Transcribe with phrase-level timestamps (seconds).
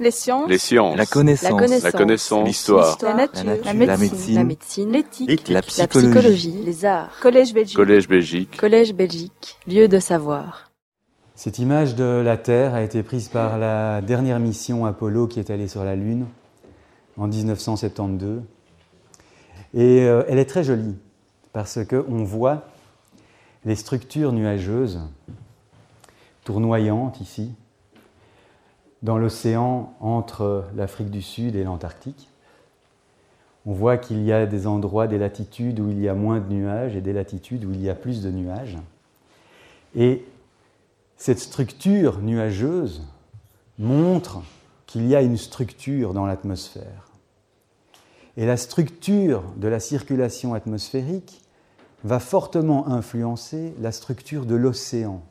[0.00, 0.48] Les sciences.
[0.48, 0.96] Les sciences.
[0.96, 1.60] La connaissance.
[1.84, 1.90] La.
[1.90, 2.44] La.
[2.44, 2.96] L'histoire.
[3.02, 3.44] La nature.
[3.44, 3.64] La nature.
[3.66, 3.86] La médecine.
[3.86, 4.34] La médecine.
[4.34, 4.92] La médecine.
[4.92, 5.48] L'éthique.
[5.48, 6.08] La La psychologie.
[6.08, 6.62] psychologie.
[6.64, 7.10] Les arts.
[7.20, 7.76] Collège Belgique.
[7.76, 8.56] Collège Belgique.
[8.56, 9.58] Collège Belgique.
[9.66, 10.70] Lieu de savoir.
[11.34, 15.50] Cette image de la Terre a été prise par la dernière mission Apollo qui est
[15.50, 16.26] allée sur la Lune
[17.18, 18.40] en 1972.
[19.74, 20.96] Et euh, elle est très jolie
[21.52, 22.62] parce qu'on voit
[23.66, 25.00] les structures nuageuses
[26.44, 27.52] tournoyantes ici
[29.02, 32.28] dans l'océan entre l'Afrique du Sud et l'Antarctique.
[33.66, 36.52] On voit qu'il y a des endroits, des latitudes où il y a moins de
[36.52, 38.78] nuages et des latitudes où il y a plus de nuages.
[39.94, 40.24] Et
[41.16, 43.02] cette structure nuageuse
[43.78, 44.42] montre
[44.86, 47.10] qu'il y a une structure dans l'atmosphère.
[48.36, 51.42] Et la structure de la circulation atmosphérique
[52.04, 55.22] va fortement influencer la structure de l'océan.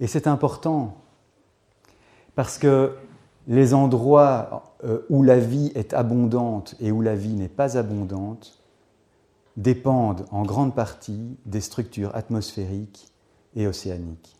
[0.00, 0.96] Et c'est important
[2.34, 2.96] parce que
[3.46, 8.62] les endroits euh, où la vie est abondante et où la vie n'est pas abondante
[9.56, 13.08] dépendent en grande partie des structures atmosphériques
[13.56, 14.36] et océaniques.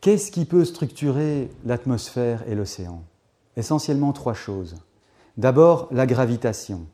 [0.00, 3.02] Qu'est-ce qui peut structurer l'atmosphère et l'océan?
[3.56, 4.76] Essentiellement trois choses.
[5.36, 6.86] D'abord, la gravitation.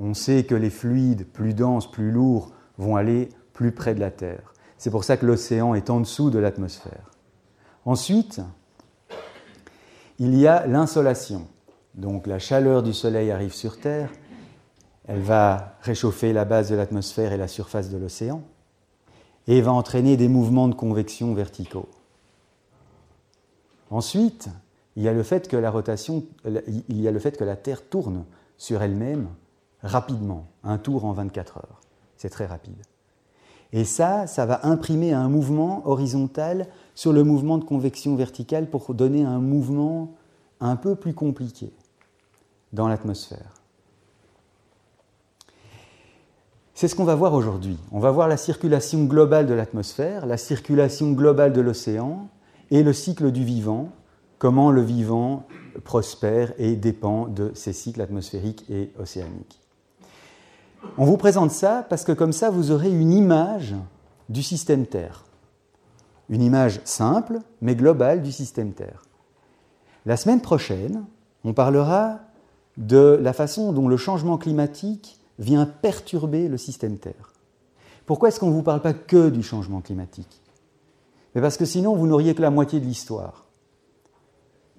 [0.00, 3.28] On sait que les fluides plus denses, plus lourds, vont aller
[3.58, 4.54] plus près de la Terre.
[4.76, 7.10] C'est pour ça que l'océan est en dessous de l'atmosphère.
[7.84, 8.40] Ensuite,
[10.20, 11.48] il y a l'insolation.
[11.96, 14.12] Donc la chaleur du Soleil arrive sur Terre,
[15.08, 18.44] elle va réchauffer la base de l'atmosphère et la surface de l'océan,
[19.48, 21.88] et va entraîner des mouvements de convection verticaux.
[23.90, 24.50] Ensuite,
[24.94, 25.72] il y a le fait que la
[26.44, 28.24] il y a le fait que la Terre tourne
[28.56, 29.26] sur elle-même
[29.82, 31.80] rapidement, un tour en 24 heures.
[32.16, 32.84] C'est très rapide.
[33.72, 38.94] Et ça, ça va imprimer un mouvement horizontal sur le mouvement de convection verticale pour
[38.94, 40.14] donner un mouvement
[40.60, 41.70] un peu plus compliqué
[42.72, 43.54] dans l'atmosphère.
[46.74, 47.76] C'est ce qu'on va voir aujourd'hui.
[47.90, 52.28] On va voir la circulation globale de l'atmosphère, la circulation globale de l'océan
[52.70, 53.90] et le cycle du vivant,
[54.38, 55.46] comment le vivant
[55.84, 59.57] prospère et dépend de ces cycles atmosphériques et océaniques.
[60.96, 63.74] On vous présente ça parce que comme ça, vous aurez une image
[64.28, 65.24] du système Terre.
[66.28, 69.02] Une image simple, mais globale du système Terre.
[70.06, 71.04] La semaine prochaine,
[71.44, 72.20] on parlera
[72.76, 77.32] de la façon dont le changement climatique vient perturber le système Terre.
[78.06, 80.42] Pourquoi est-ce qu'on ne vous parle pas que du changement climatique?
[81.34, 83.44] Parce que sinon, vous n'auriez que la moitié de l'histoire.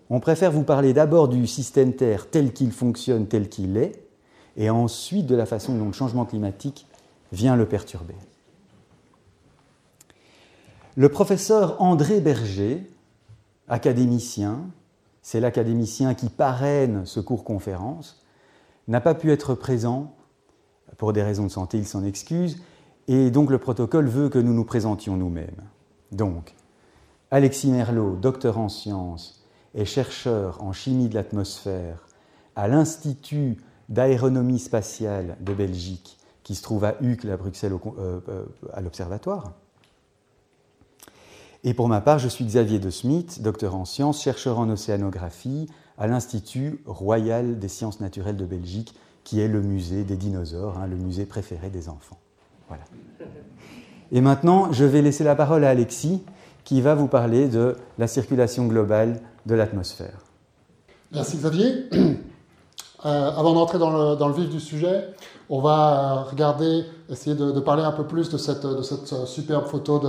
[0.09, 4.08] On préfère vous parler d'abord du système Terre tel qu'il fonctionne, tel qu'il est,
[4.57, 6.87] et ensuite de la façon dont le changement climatique
[7.31, 8.15] vient le perturber.
[10.95, 12.89] Le professeur André Berger,
[13.67, 14.61] académicien,
[15.21, 18.25] c'est l'académicien qui parraine ce cours conférence,
[18.87, 20.15] n'a pas pu être présent
[20.97, 22.61] pour des raisons de santé, il s'en excuse,
[23.07, 25.61] et donc le protocole veut que nous nous présentions nous-mêmes.
[26.11, 26.55] Donc,
[27.31, 29.45] Alexis Merlot, docteur en sciences
[29.75, 32.07] et chercheur en chimie de l'atmosphère
[32.55, 33.57] à l'Institut
[33.89, 39.53] d'aéronomie spatiale de Belgique, qui se trouve à Uccle, à Bruxelles, euh, euh, à l'Observatoire.
[41.63, 45.67] Et pour ma part, je suis Xavier de Smith, docteur en sciences, chercheur en océanographie
[45.97, 48.95] à l'Institut royal des sciences naturelles de Belgique,
[49.25, 52.17] qui est le musée des dinosaures, hein, le musée préféré des enfants.
[52.69, 52.83] Voilà.
[54.11, 56.23] Et maintenant, je vais laisser la parole à Alexis,
[56.63, 60.23] qui va vous parler de la circulation globale de l'atmosphère.
[61.11, 61.89] Merci Xavier.
[63.05, 65.13] Euh, avant d'entrer dans le, dans le, vif du sujet,
[65.49, 69.65] on va regarder, essayer de, de parler un peu plus de cette, de cette superbe
[69.67, 70.01] photo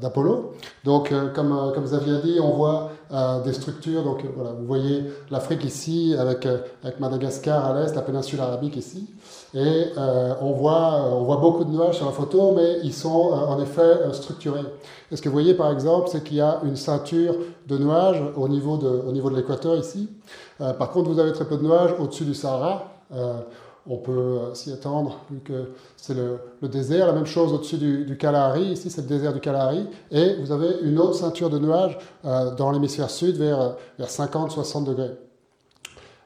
[0.00, 0.34] d'Apollo.
[0.34, 4.02] Euh, donc, euh, comme, comme Xavier a dit, on voit euh, des structures.
[4.02, 6.46] Donc, voilà, vous voyez l'Afrique ici, avec,
[6.82, 9.08] avec Madagascar à l'est, la péninsule arabique ici.
[9.54, 9.92] Et
[10.40, 14.12] on, voit, on voit beaucoup de nuages sur la photo, mais ils sont en effet
[14.12, 14.64] structurés.
[15.12, 17.36] Et ce que vous voyez, par exemple, c'est qu'il y a une ceinture
[17.68, 20.08] de nuages au niveau de, l'équateur ici.
[20.58, 22.94] par contre, vous avez très peu de nuages au-dessus du Sahara.
[23.14, 23.40] Euh,
[23.86, 27.06] on peut s'y attendre, vu que c'est le, désert.
[27.06, 29.86] La même chose au-dessus du, du, Kalahari, ici c'est le désert du Kalahari.
[30.10, 35.10] Et vous avez une autre ceinture de nuages euh, dans l'hémisphère sud vers 50-60 degrés.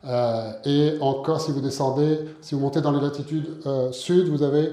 [0.05, 4.43] Euh, et encore, si vous descendez, si vous montez dans les latitudes euh, sud, vous
[4.43, 4.73] avez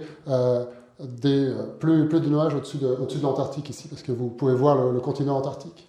[1.00, 5.38] des, plus, de nuages au-dessus de, l'Antarctique ici, parce que vous pouvez voir le, continent
[5.38, 5.88] antarctique.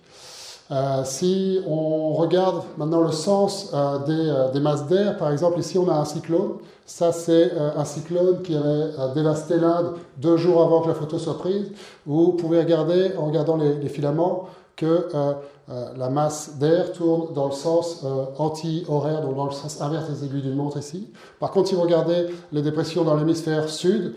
[0.72, 5.78] Euh, si on regarde maintenant le sens euh, des, euh, masses d'air, par exemple, ici
[5.78, 6.54] on a un cyclone.
[6.84, 11.36] Ça, c'est un cyclone qui avait dévasté l'Inde deux jours avant que la photo soit
[11.36, 11.72] prise.
[12.06, 14.44] Vous pouvez regarder, en regardant les filaments,
[14.76, 15.08] que
[15.68, 18.04] la masse d'air tourne dans le sens
[18.38, 21.10] anti-horaire, donc dans le sens inverse des aiguilles d'une montre ici.
[21.40, 24.14] Par contre, si vous regardez les dépressions dans l'hémisphère sud,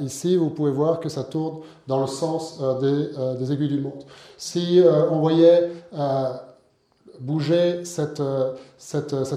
[0.00, 4.06] ici, vous pouvez voir que ça tourne dans le sens des, aiguilles d'une montre.
[4.36, 6.32] Si euh, on voyait euh,
[7.20, 8.54] bouger cette, euh,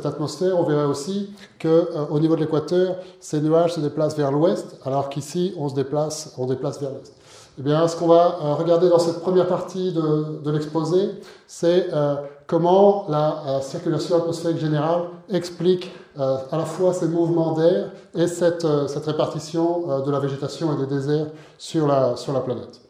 [0.04, 5.10] atmosphère, on verrait aussi qu'au niveau de l'équateur, ces nuages se déplacent vers l'ouest, alors
[5.10, 7.14] qu'ici, on se déplace vers l'est.
[7.60, 11.10] Eh bien, ce qu'on va regarder dans cette première partie de, l'exposé,
[11.48, 11.88] c'est
[12.48, 18.66] comment la circulation atmosphérique générale explique à la fois ces mouvements d'air et cette,
[19.06, 21.28] répartition de la végétation et des déserts
[21.58, 22.82] sur la, planète.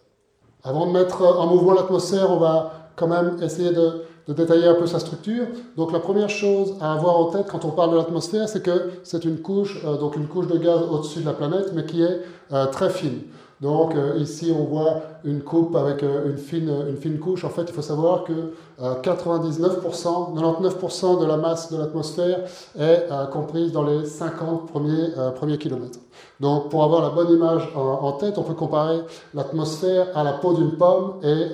[0.63, 4.85] Avant de mettre en mouvement l'atmosphère, on va quand même essayer de, détailler un peu
[4.85, 5.47] sa structure.
[5.75, 8.91] Donc la première chose à avoir en tête quand on parle de l'atmosphère, c'est que
[9.03, 12.01] c'est une couche, euh, donc une couche de gaz au-dessus de la planète, mais qui
[12.01, 12.21] est
[12.53, 13.19] euh, très fine.
[13.61, 17.43] Donc euh, ici, on voit une coupe avec euh, une, fine, une fine couche.
[17.43, 22.39] En fait, il faut savoir que 99%, euh, 99% de la masse de l'atmosphère
[22.79, 25.99] est comprise dans les 50 premiers, premiers kilomètres.
[26.39, 29.01] Donc pour avoir la bonne image en, tête, on peut comparer
[29.35, 31.49] l'atmosphère à la peau d'une pomme et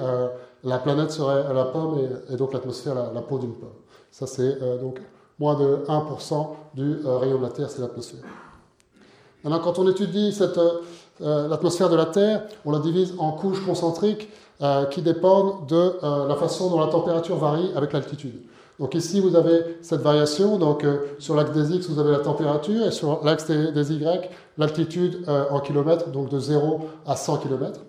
[0.64, 2.00] la planète serait la pomme
[2.30, 3.70] et, donc l'atmosphère la, la peau d'une pomme.
[4.12, 5.02] Ça, c'est donc
[5.40, 8.22] moins de 1% du rayon de la Terre, c'est l'atmosphère.
[9.44, 10.60] Maintenant, quand on étudie cette
[11.22, 14.30] euh, l'atmosphère de la Terre, on la divise en couches concentriques
[14.62, 18.42] euh, qui dépendent de euh, la façon dont la température varie avec l'altitude.
[18.80, 20.58] Donc ici, vous avez cette variation.
[20.58, 20.86] Donc
[21.18, 24.30] sur l'axe des X, vous avez la température et sur l'axe des, Y,
[24.60, 27.80] l'altitude en kilomètres, donc de 0 à 100 km.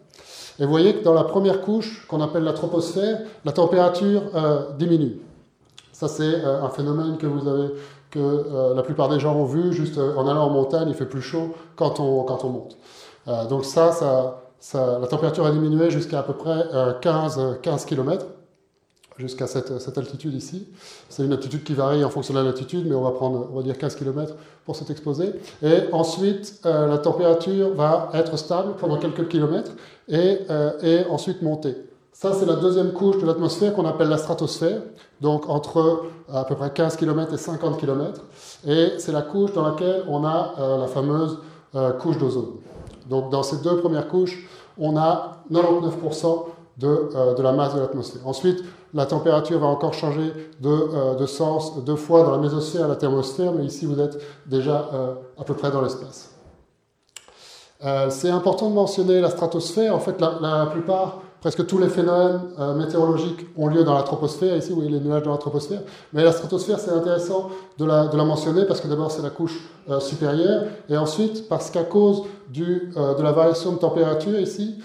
[0.59, 4.23] Et vous voyez que dans la première couche, qu'on appelle la troposphère, la température
[4.79, 5.21] diminue.
[5.93, 10.51] Ça, c'est un phénomène que la plupart des gens ont vu, juste en allant en
[10.51, 12.79] montagne, il fait plus chaud quand on monte.
[13.29, 14.41] Euh, donc ça,
[14.75, 16.65] la température a diminué jusqu'à à peu près
[17.01, 18.27] 15, euh, 15 km,
[19.19, 20.69] jusqu'à cette, altitude ici.
[21.09, 23.57] C'est une altitude qui varie en fonction de la latitude, mais on va prendre, on
[23.57, 24.35] va dire 15 km
[24.65, 25.33] pour cet exposé.
[25.63, 29.73] Et ensuite, euh, la température va être stable pendant quelques kilomètres
[30.09, 30.39] et,
[30.83, 31.77] et ensuite monter.
[32.13, 34.81] Ça, c'est la deuxième couche de l'atmosphère qu'on appelle la stratosphère,
[35.21, 38.23] donc entre à peu près 15 km et 50 km.
[38.67, 41.39] Et c'est la couche dans laquelle on a la fameuse
[42.01, 42.55] couche d'ozone.
[43.09, 44.47] Donc dans ces deux premières couches,
[44.79, 46.45] on a 99%
[46.85, 48.27] euh, de, la masse de l'atmosphère.
[48.27, 48.63] Ensuite,
[48.95, 52.97] la température va encore changer de, euh, sens deux fois dans la mésosphère et la
[52.97, 56.31] thermosphère, mais ici vous êtes déjà euh, à peu près dans l'espace.
[58.11, 59.95] c'est important de mentionner la stratosphère.
[59.95, 64.57] En fait, la plupart presque tous les phénomènes euh, météorologiques ont lieu dans la troposphère.
[64.57, 65.81] Ici, voyez les nuages dans la troposphère.
[66.13, 69.31] Mais la stratosphère, c'est intéressant de la, de la, mentionner parce que d'abord, c'est la
[69.31, 69.59] couche
[69.89, 70.65] euh, supérieure.
[70.89, 74.79] Et ensuite, parce qu'à cause du, euh, de la variation de température ici,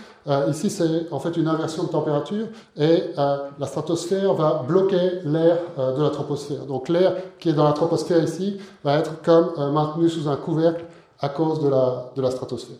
[0.47, 2.47] ici, c'est en fait une inversion de température.
[2.77, 6.65] Et la stratosphère va bloquer l'air de la troposphère.
[6.65, 10.85] Donc l'air qui est dans la troposphère ici va être comme maintenu sous un couvercle
[11.19, 12.77] à cause de la, de la stratosphère.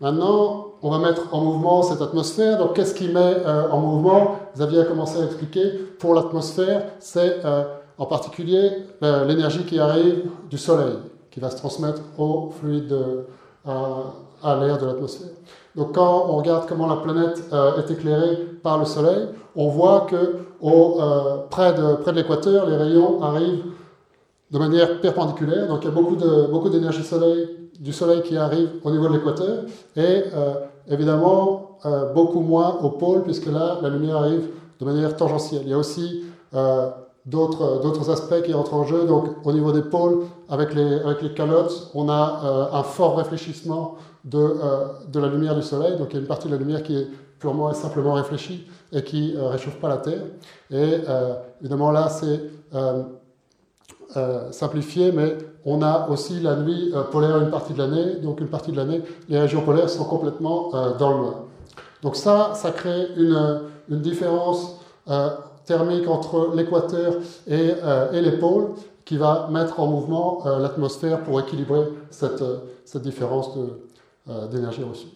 [0.00, 2.56] Maintenant, on va mettre en mouvement cette atmosphère.
[2.58, 4.36] Donc, qu'est-ce qui met euh, en mouvement?
[4.54, 5.72] Xavier a commencé à expliquer.
[5.98, 7.64] Pour l'atmosphère, c'est euh,
[7.98, 8.70] en particulier
[9.02, 10.96] euh, l'énergie qui arrive du Soleil,
[11.30, 12.96] qui va se transmettre au fluide,
[14.42, 15.28] à l'air de l'atmosphère.
[15.76, 20.38] Donc, quand on regarde comment la planète est éclairée par le Soleil, on voit que
[21.50, 23.64] près de, près de l'équateur, les rayons arrivent
[24.50, 25.68] de manière perpendiculaire.
[25.68, 26.16] Donc, il y a beaucoup
[26.70, 29.64] d'énergie beaucoup soleil, du Soleil qui arrive au niveau de l'équateur.
[29.96, 30.22] Et
[30.88, 34.48] évidemment euh, beaucoup moins au pôle, puisque là, la lumière arrive
[34.80, 35.62] de manière tangentielle.
[35.64, 36.90] Il y a aussi euh,
[37.24, 39.06] d'autres aspects qui entrent en jeu.
[39.06, 43.16] Donc, au niveau des pôles, avec les, avec les calottes, on a euh, un fort
[43.16, 44.56] réfléchissement de,
[45.10, 45.96] de la lumière du Soleil.
[45.96, 47.06] Donc, il y a une partie de la lumière qui est
[47.38, 50.20] purement et simplement réfléchie et qui ne réchauffe pas la Terre.
[50.70, 50.98] Et
[51.62, 52.42] évidemment, là, c'est
[54.16, 58.16] euh, simplifié, mais on a aussi la nuit euh, polaire une partie de l'année.
[58.16, 61.34] Donc une partie de l'année, les régions polaires sont complètement euh, dans le noir.
[62.02, 64.76] Donc ça, ça crée une, une différence
[65.64, 67.14] thermique entre l'équateur
[67.46, 67.72] et,
[68.12, 68.68] et, les pôles
[69.04, 72.44] qui va mettre en mouvement l'atmosphère pour équilibrer cette,
[72.84, 73.50] cette différence
[74.50, 75.08] d'énergie reçue.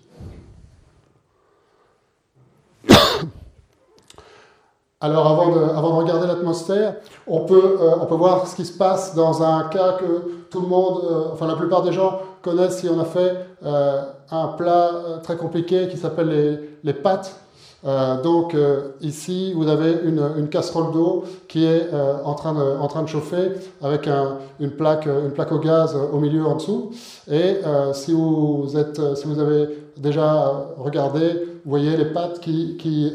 [5.04, 6.94] Alors avant de, regarder l'atmosphère,
[7.26, 10.62] on peut, euh, on peut voir ce qui se passe dans un cas que tout
[10.62, 14.48] le monde, euh, enfin la plupart des gens connaissent si on a fait euh, un
[14.56, 14.92] plat
[15.22, 17.38] très compliqué qui s'appelle les, les, pâtes.
[17.86, 22.78] Euh, donc euh, ici, vous avez une, casserole d'eau qui est euh, en, train de,
[22.80, 26.56] en train de chauffer avec un, une, plaque, une plaque au gaz au milieu en
[26.56, 26.90] dessous.
[27.30, 27.56] Et
[27.92, 31.28] si, vous êtes, si vous avez déjà regardé,
[31.64, 33.12] vous voyez les pattes qui, qui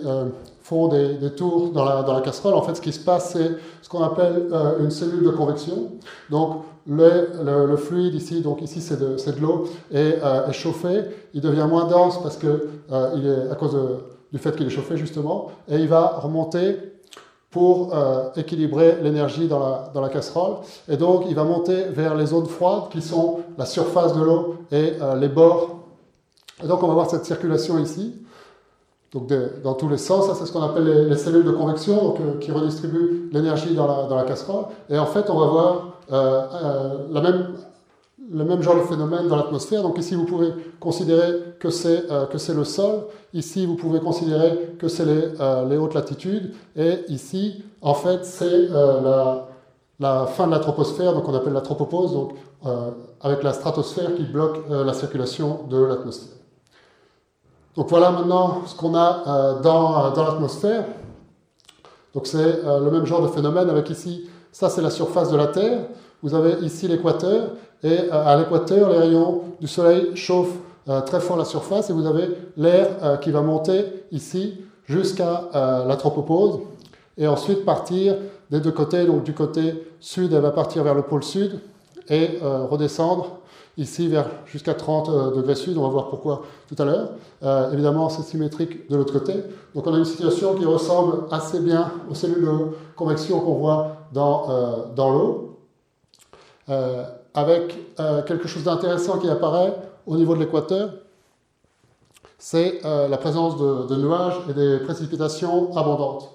[0.64, 2.54] font des, des, tours dans la, dans la casserole.
[2.54, 4.48] En fait, ce qui se passe, c'est ce qu'on appelle
[4.80, 5.92] une cellule de convection.
[6.30, 11.02] Donc le, le, le, fluide ici, donc ici c'est de, de l'eau, est, est, chauffé.
[11.34, 12.70] Il devient moins dense parce que
[13.16, 13.98] il est à cause de
[14.32, 16.78] du fait qu'il est chauffé justement, et il va remonter
[17.52, 20.58] pour euh, équilibrer l'énergie dans la, dans la, casserole.
[20.88, 24.58] Et donc, il va monter vers les zones froides qui sont la surface de l'eau
[24.72, 25.80] et euh, les bords.
[26.64, 28.14] Et donc, on va voir cette circulation ici,
[29.12, 29.32] donc
[29.64, 30.28] dans tous les sens.
[30.28, 33.88] Ça, c'est ce qu'on appelle les, cellules de convection, donc, euh, qui redistribuent l'énergie dans
[33.88, 34.66] la, dans la, casserole.
[34.90, 37.54] Et en fait, on va voir la même
[38.32, 39.82] le même genre de phénomène dans l'atmosphère.
[39.82, 43.06] Donc ici, vous pouvez considérer que c'est euh, le sol.
[43.34, 46.54] Ici, vous pouvez considérer que c'est les, euh, les, hautes latitudes.
[46.76, 49.48] Et ici, en fait, c'est euh, la,
[50.00, 52.34] la, fin de la troposphère, donc on appelle la tropopause, donc
[53.22, 56.36] avec la stratosphère qui bloque la circulation de l'atmosphère.
[57.78, 60.84] Donc voilà maintenant ce qu'on a dans, dans l'atmosphère.
[62.14, 65.48] Donc c'est le même genre de phénomène avec ici, ça c'est la surface de la
[65.48, 65.86] Terre.
[66.22, 67.52] Vous avez ici l'équateur,
[67.84, 70.58] et euh, à l'équateur, les rayons du soleil chauffent
[70.88, 75.50] euh, très fort la surface, et vous avez l'air euh, qui va monter ici jusqu'à
[75.54, 76.62] la tropopause,
[77.16, 78.16] et ensuite partir
[78.50, 79.06] des deux côtés.
[79.06, 81.60] Donc du côté sud, elle va partir vers le pôle sud,
[82.10, 83.38] et redescendre
[83.78, 87.70] ici vers jusqu'à 30 degrés sud, on va voir pourquoi tout à l'heure.
[87.72, 89.44] évidemment, c'est symétrique de l'autre côté.
[89.76, 93.98] Donc on a une situation qui ressemble assez bien aux cellules de convection qu'on voit
[94.12, 95.60] dans, dans l'eau
[97.34, 99.76] avec euh, quelque chose d'intéressant qui apparaît
[100.08, 100.92] au niveau de l'équateur,
[102.38, 106.30] c'est euh, la présence de, nuages et des précipitations abondantes.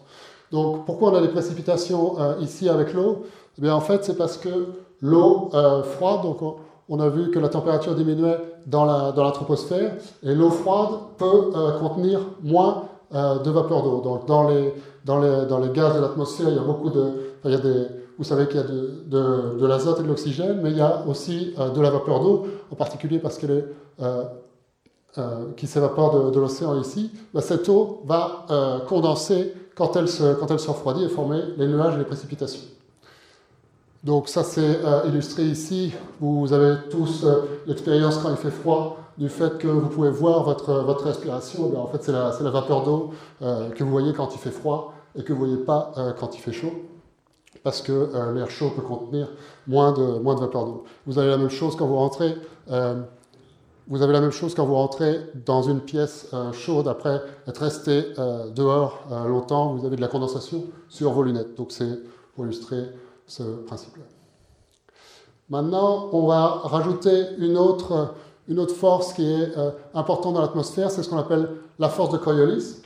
[0.53, 3.25] Donc pourquoi on a des précipitations euh, ici avec l'eau?
[3.59, 4.67] Eh bien, En fait, c'est parce que
[5.01, 5.51] l'eau
[5.97, 6.39] froide, donc
[6.89, 10.91] on, a vu que la température diminuait dans la, dans la troposphère, et l'eau froide
[11.19, 14.01] peut contenir moins de vapeur d'eau.
[14.01, 14.75] Donc dans les,
[15.05, 17.13] dans, les, dans les gaz de l'atmosphère, il y a beaucoup de...
[17.45, 17.87] il y a des,
[18.19, 21.53] vous savez qu'il y a de, l'azote et de l'oxygène, mais il y a aussi
[21.59, 23.69] euh, de la vapeur d'eau, en particulier parce qu'elle
[24.01, 24.25] euh,
[25.19, 27.11] euh, qui s'évapore de, l'océan ici.
[27.33, 28.47] Bah, cette eau va
[28.89, 32.69] condenser quand elle, se, quand elle se refroidit et former les nuages et les précipitations.
[34.03, 35.93] Donc ça c'est illustré ici.
[36.21, 37.25] Vous avez tous
[37.67, 41.71] l'expérience quand il fait froid du fait que vous pouvez voir votre, votre respiration.
[41.73, 44.93] Eh en fait c'est la, la, vapeur d'eau que vous voyez quand il fait froid
[45.17, 46.73] et que vous ne voyez pas quand il fait chaud
[47.63, 49.29] parce que euh, l'air chaud peut contenir
[49.67, 50.85] moins de, moins de vapeur d'eau.
[51.07, 52.35] Vous avez la même chose quand vous rentrez.
[52.71, 53.03] Euh,
[53.87, 57.59] vous avez la même chose quand vous rentrez dans une pièce euh, chaude après être
[57.59, 58.03] resté
[58.55, 59.75] dehors longtemps.
[59.75, 61.55] Vous avez de la condensation sur vos lunettes.
[61.57, 61.99] Donc c'est
[62.35, 62.85] pour illustrer
[63.27, 64.05] ce principe-là.
[65.51, 68.15] Maintenant, on va rajouter une autre,
[68.49, 69.53] une autre force qui est
[69.93, 70.91] importante dans l'atmosphère.
[70.91, 72.81] C'est ce qu'on appelle la force de Coriolis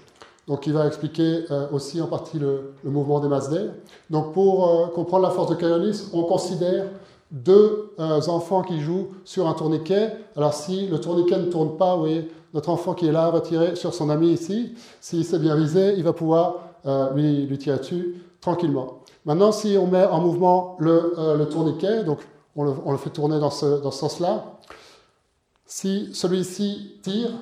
[0.48, 3.70] donc il va expliquer euh, aussi en partie le, mouvement des masses d'air.
[4.08, 6.86] Donc pour euh, comprendre la force de Coriolis, on considère
[7.30, 10.16] deux euh, enfants qui jouent sur un tourniquet.
[10.34, 13.42] Alors si le tourniquet ne tourne pas, vous voyez, notre enfant qui est là va
[13.42, 14.74] tirer sur son ami ici.
[15.00, 16.64] S'il s'est bien visé, il va pouvoir
[17.14, 19.00] lui, tirer dessus tranquillement.
[19.26, 22.20] Maintenant, si on met en mouvement le, le tourniquet, donc
[22.56, 24.44] on le, on le, fait tourner dans ce, dans ce sens-là,
[25.66, 27.32] si celui-ci tire,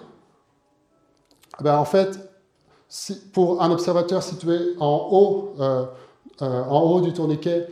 [1.60, 2.25] ben en fait,
[3.32, 5.84] pour un observateur situé en haut, euh,
[6.42, 7.66] euh, en haut du tourniquet,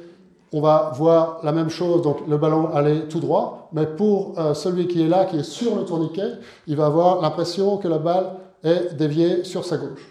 [0.52, 4.54] on va voir la même chose, donc le ballon aller tout droit, mais pour euh,
[4.54, 6.32] celui qui est là, qui est sur le tourniquet,
[6.66, 10.08] il va avoir l'impression que la balle est déviée sur sa gauche.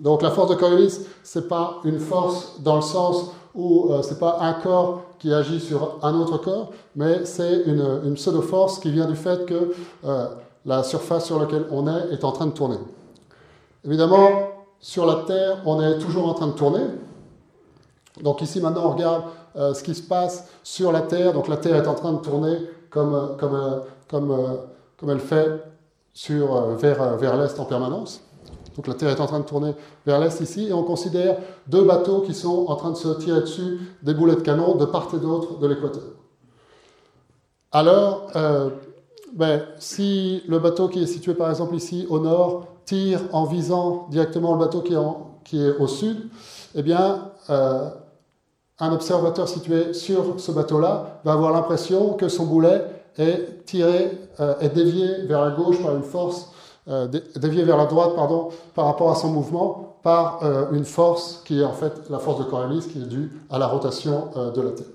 [0.00, 4.18] Donc la force de Coriolis, c'est pas une force dans le sens où ce c'est
[4.18, 9.06] pas un corps qui agit sur un autre corps, mais c'est une pseudo-force qui vient
[9.06, 9.74] du fait que
[10.64, 12.78] la surface sur laquelle on est est en train de tourner.
[13.84, 16.84] Évidemment, sur la Terre, on est toujours en train de tourner.
[18.20, 19.24] Donc ici, maintenant, on regarde
[19.56, 21.32] euh, ce qui se passe sur la Terre.
[21.32, 22.58] Donc la Terre est en train de tourner
[22.90, 24.58] comme, euh, comme, euh, comme,
[24.96, 25.62] comme elle fait
[26.12, 28.20] sur, vers, vers l'Est en permanence.
[28.76, 29.74] Donc la Terre est en train de tourner
[30.06, 33.40] vers l'Est ici, et on considère deux bateaux qui sont en train de se tirer
[33.40, 36.02] dessus des boulets de canon de part et d'autre de l'équateur.
[37.70, 38.28] Alors,
[39.34, 44.06] ben, si le bateau qui est situé par exemple ici au nord tire en visant
[44.10, 44.94] directement le bateau qui
[45.58, 46.28] est, au sud,
[46.74, 47.88] eh bien, euh,
[48.78, 52.84] un observateur situé sur ce bateau-là va avoir l'impression que son boulet
[53.18, 56.48] est tiré, euh, est dévié vers la gauche par une force
[57.36, 60.40] dévié vers la droite pardon, par rapport à son mouvement par
[60.72, 63.68] une force qui est en fait la force de Coriolis qui est due à la
[63.68, 64.86] rotation de la Terre.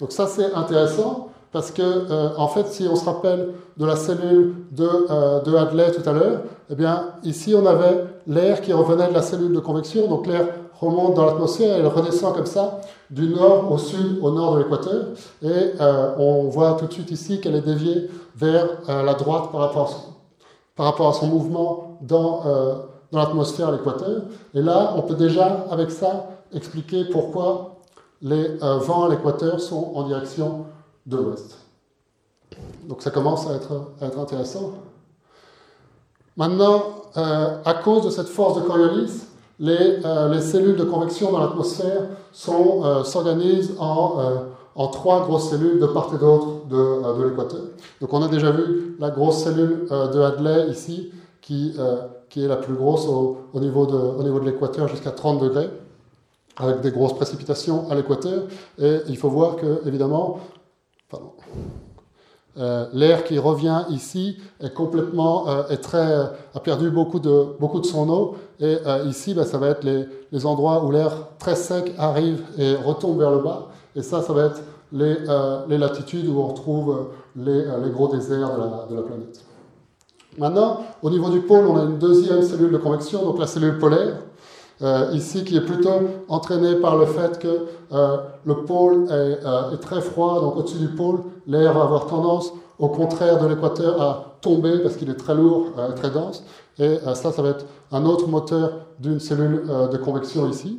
[0.00, 4.54] Donc ça c'est intéressant parce que en fait si on se rappelle de la cellule
[4.72, 9.14] de, de Hadley tout à l'heure, eh bien ici on avait l'air qui revenait de
[9.14, 10.46] la cellule de convection, donc l'air
[10.80, 14.62] remonte dans l'atmosphère et elle redescend comme ça du nord au sud, au nord de
[14.62, 15.06] l'équateur.
[15.42, 19.50] Et euh, on voit tout de suite ici qu'elle est déviée vers euh, la droite
[19.50, 22.74] par rapport, à son, mouvement euh,
[23.12, 24.22] dans l'atmosphère à l'équateur.
[24.54, 27.76] Et là, on peut déjà, avec ça, expliquer pourquoi
[28.22, 30.64] les vents à l'équateur sont en direction
[31.06, 31.58] de l'ouest.
[32.88, 34.72] Donc ça commence à être, intéressant.
[36.36, 36.82] Maintenant,
[37.14, 39.26] à cause de cette force de Coriolis,
[39.58, 42.02] les, euh, les cellules de convection dans l'atmosphère
[42.48, 44.36] euh, s'organisent en, euh,
[44.74, 47.62] en, trois grosses cellules de part et d'autre de, de l'équateur.
[48.00, 51.10] Donc on a déjà vu la grosse cellule de Hadley ici,
[51.40, 51.76] qui,
[52.28, 55.70] qui est la plus grosse au, au niveau de, de l'équateur jusqu'à 30 degrés,
[56.58, 58.42] avec des grosses précipitations à l'équateur.
[58.78, 60.40] Et il faut voir que, évidemment,
[62.58, 67.80] euh, l'air qui revient ici est complètement euh, est très, a perdu beaucoup de, beaucoup
[67.80, 68.36] de son eau.
[68.60, 72.42] Et euh, ici, ben, ça va être les, les endroits où l'air très sec arrive
[72.56, 73.68] et retombe vers le bas.
[73.94, 75.16] Et ça, ça va être les,
[75.68, 79.44] les latitudes où on retrouve les, les gros déserts de la, de la, planète.
[80.38, 83.78] Maintenant, au niveau du pôle, on a une deuxième cellule de convection, donc la cellule
[83.78, 84.16] polaire.
[84.82, 85.88] Euh, ici qui est plutôt
[86.28, 89.10] entraîné par le fait que euh, le pôle est,
[89.42, 93.46] euh, est, très froid, donc au-dessus du pôle, l'air va avoir tendance, au contraire de
[93.46, 96.44] l'équateur, à tomber parce qu'il est très lourd, très dense.
[96.78, 100.78] Et ça, ça va être un autre moteur d'une cellule de convection ici.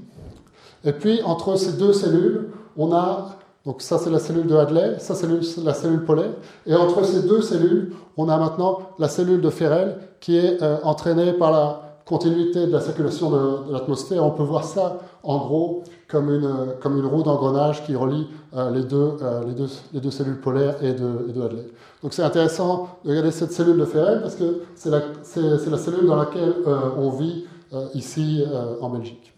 [0.86, 3.30] Et puis, entre ces deux cellules, on a,
[3.66, 5.28] donc ça c'est la cellule de Hadley, ça c'est
[5.64, 6.34] la cellule polaire,
[6.68, 11.34] et entre ces deux cellules, on a maintenant la cellule de Ferrel qui est entraînée
[11.34, 14.24] par la continuité de la circulation de, l'atmosphère.
[14.26, 16.50] On peut voir ça en gros comme une,
[16.82, 20.40] comme une roue d'engrenage qui relie euh, les, deux, euh, les, deux, les, deux, cellules
[20.40, 21.66] polaires et de, et de Hadley.
[22.02, 26.06] Donc c'est intéressant de regarder cette cellule de Ferrel parce que c'est la, la, cellule
[26.06, 29.34] dans laquelle euh, on vit euh, ici euh, en Belgique.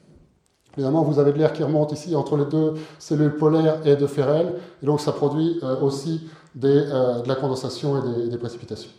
[0.77, 4.05] Évidemment, vous avez de l'air qui remonte ici entre les deux cellules polaires et de
[4.05, 8.91] Ferrel, et donc ça produit euh, aussi des, de la condensation et des, des précipitations.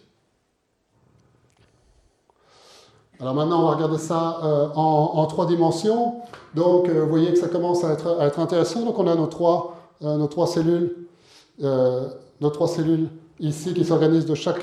[3.20, 6.14] Alors maintenant, on va regarder ça euh, en, trois dimensions.
[6.54, 8.82] Donc, euh, vous voyez que ça commence à être, intéressant.
[8.82, 10.96] Donc, on a nos trois, euh, cellules,
[11.60, 14.60] nos trois cellules ici qui s'organisent de chaque,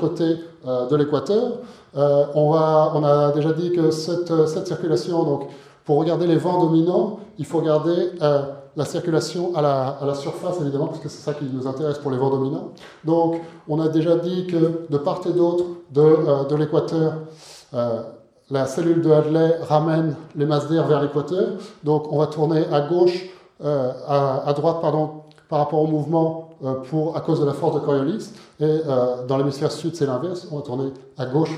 [0.00, 1.58] côté de l'équateur.
[1.94, 5.48] on, a déjà dit que cette, circulation, donc,
[5.84, 8.10] pour regarder les vents dominants, il faut regarder
[8.76, 9.62] la circulation à
[10.02, 12.70] la, surface, évidemment, parce que c'est ça qui nous intéresse pour les vents dominants.
[13.04, 17.14] Donc, on a déjà dit que de part et d'autre de, l'équateur,
[18.50, 21.50] la cellule de Hadley ramène les masses d'air vers l'équateur.
[21.84, 23.26] Donc on va tourner à gauche,
[23.62, 27.74] euh, à, droite, pardon, par rapport au mouvement euh, pour, à cause de la force
[27.76, 28.32] de Coriolis.
[28.58, 30.48] Et euh, dans l'hémisphère sud, c'est l'inverse.
[30.50, 31.56] On va tourner à gauche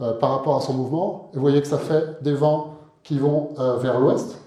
[0.00, 1.30] euh, par rapport à son mouvement.
[1.32, 4.38] Et vous voyez que ça fait des vents qui vont euh, vers l'ouest.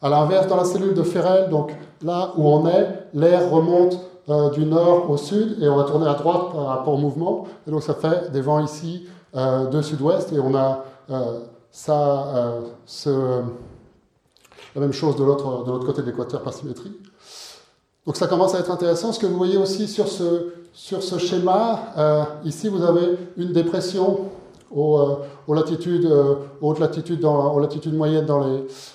[0.00, 3.98] À l'inverse, dans la cellule de Ferrel, donc là où on est, l'air remonte
[4.54, 7.44] du nord au sud et on va tourner à droite par rapport au mouvement.
[7.66, 11.40] Et donc ça fait des vents ici euh, de sud-ouest et on a euh,
[11.70, 13.10] ça, euh, ce,
[14.74, 16.92] la même chose de l'autre, de l'autre côté de l'équateur par symétrie.
[18.06, 19.12] Donc ça commence à être intéressant.
[19.12, 23.52] Ce que vous voyez aussi sur ce, sur ce schéma, euh, ici vous avez une
[23.52, 24.30] dépression
[24.74, 28.40] aux, euh, aux latitudes, euh, hautes latitudes aux latitudes moyennes dans,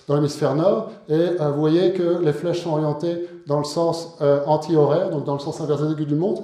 [0.10, 0.90] l'hémisphère nord.
[1.10, 5.34] Et euh, vous voyez que les flèches sont orientées dans le sens anti-horaire, donc dans
[5.34, 6.42] le sens inverse des aiguilles du montre,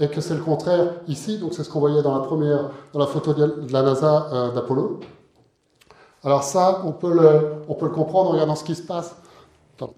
[0.00, 1.38] et que c'est le contraire ici.
[1.38, 5.00] Donc c'est ce qu'on voyait dans la première, dans la photo de la NASA d'Apollo.
[6.22, 9.16] Alors ça, on peut, le, comprendre en regardant ce qui se passe.
[9.76, 9.94] Pardon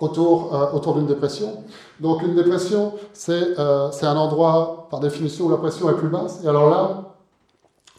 [0.00, 1.64] autour, euh, autour d'une dépression.
[2.00, 6.40] Donc une dépression, c'est euh, un endroit, par définition, où la pression est plus basse.
[6.42, 7.14] Et alors là,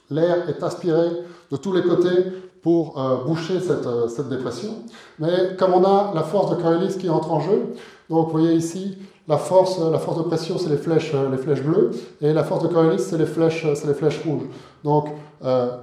[0.09, 1.09] l'air est aspiré
[1.51, 2.33] de tous les côtés
[2.63, 4.71] pour euh, boucher cette, euh, cette, dépression.
[5.19, 7.73] Mais comme on a la force de Coriolis qui entre en jeu,
[8.09, 11.63] donc vous voyez ici, la force, la force de pression, c'est les flèches, les flèches
[11.63, 14.43] bleues, et la force de Coriolis, c'est les flèches, les flèches rouges.
[14.83, 15.07] Donc,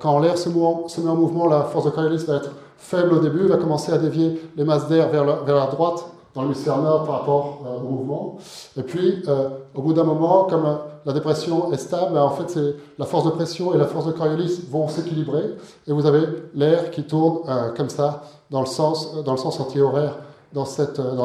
[0.00, 3.18] quand l'air se, se, met en mouvement, la force de Coriolis va être faible au
[3.18, 7.20] début, va commencer à dévier les masses d'air vers, la droite dans l'hémisphère nord par
[7.20, 8.38] rapport euh, au mouvement.
[8.76, 12.48] Et puis, euh, au bout d'un moment, comme euh, la dépression est stable, en fait,
[12.48, 16.22] c'est la force de pression et la force de Coriolis vont s'équilibrer, et vous avez
[16.54, 17.40] l'air qui tourne
[17.76, 20.16] comme ça dans le sens, dans le sens anti-horaire
[20.52, 20.64] dans,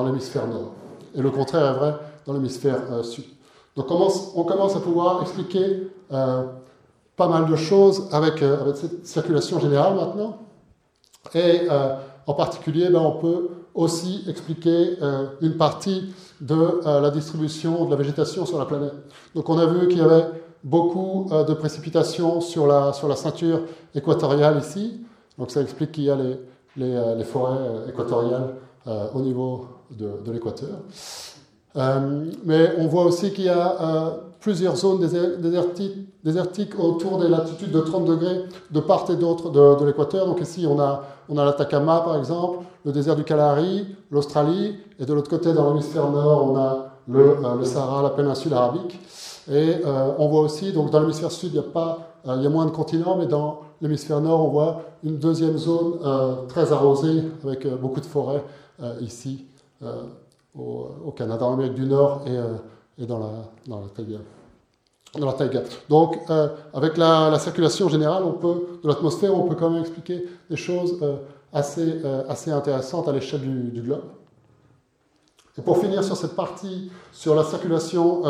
[0.05, 0.71] l'hémisphère nord.
[1.15, 3.25] Et le contraire est vrai dans l'hémisphère sud.
[3.75, 8.43] Donc on commence à pouvoir expliquer pas mal de choses avec,
[8.75, 10.37] cette circulation générale maintenant.
[11.33, 11.95] Et euh,
[12.27, 14.97] en particulier, ben, on peut aussi expliquer
[15.41, 18.93] une partie de la distribution de la végétation sur la planète.
[19.33, 20.27] Donc on a vu qu'il y avait
[20.63, 23.61] beaucoup de précipitations sur la, sur la ceinture
[23.95, 25.01] équatoriale ici.
[25.39, 26.37] Donc ça explique qu'il y a les,
[26.77, 28.53] les, les forêts équatoriales
[28.85, 30.77] au niveau de, de l'équateur.
[31.75, 34.09] Euh, mais on voit aussi qu'il y a euh,
[34.43, 34.99] plusieurs zones
[36.21, 40.27] désertiques, autour des latitudes de 30 degrés de part et d'autre de, l'équateur.
[40.27, 45.05] Donc ici, on a, on a l'Atacama, par exemple, le désert du Kalahari, l'Australie, et
[45.05, 48.99] de l'autre côté, dans l'hémisphère nord, on a le, euh, le, Sahara, la péninsule arabique.
[49.49, 49.75] Et
[50.17, 52.65] on voit aussi, donc dans l'hémisphère sud, il y, a pas, il y a moins
[52.65, 55.99] de continents, mais dans l'hémisphère nord, on voit une deuxième zone
[56.47, 58.43] très arrosée, avec beaucoup de forêts
[59.01, 59.45] ici
[60.57, 62.53] au, Canada, en Amérique du Nord et, euh,
[62.97, 63.31] et dans, la,
[63.67, 64.17] dans, la taïga.
[65.17, 65.63] Dans la taïga.
[65.89, 70.55] Donc, euh, avec la, la, circulation générale de l'atmosphère, on peut quand même expliquer des
[70.55, 71.17] choses euh,
[71.51, 74.03] assez, assez intéressantes à l'échelle du, du, globe.
[75.57, 78.23] Et pour finir sur cette partie, sur la circulation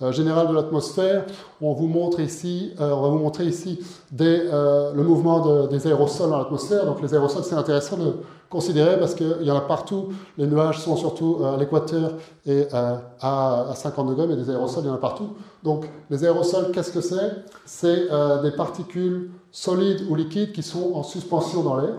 [0.00, 1.24] euh, général de l'atmosphère.
[1.60, 3.80] On vous montre ici, euh, on va vous montrer ici
[4.12, 6.86] des, euh, le mouvement des aérosols dans l'atmosphère.
[6.86, 8.14] Donc les aérosols, c'est intéressant de
[8.48, 10.10] considérer parce qu'il y en a partout.
[10.36, 12.12] Les nuages sont surtout à l'équateur
[12.46, 15.30] et à, 50 degrés, mais des aérosols, il y en a partout.
[15.64, 17.44] Donc les aérosols, qu'est-ce que c'est?
[17.66, 18.08] C'est
[18.42, 21.94] des particules solides ou liquides qui sont en suspension dans l'air.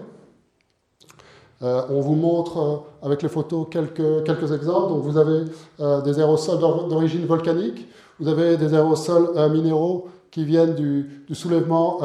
[1.62, 4.94] Euh, on vous montre euh, avec les photos quelques, quelques exemples.
[4.94, 5.44] Donc vous avez
[5.82, 7.88] euh, des aérosols d'origine volcanique,
[8.20, 12.00] vous avez des aérosols minéraux qui viennent du, soulèvement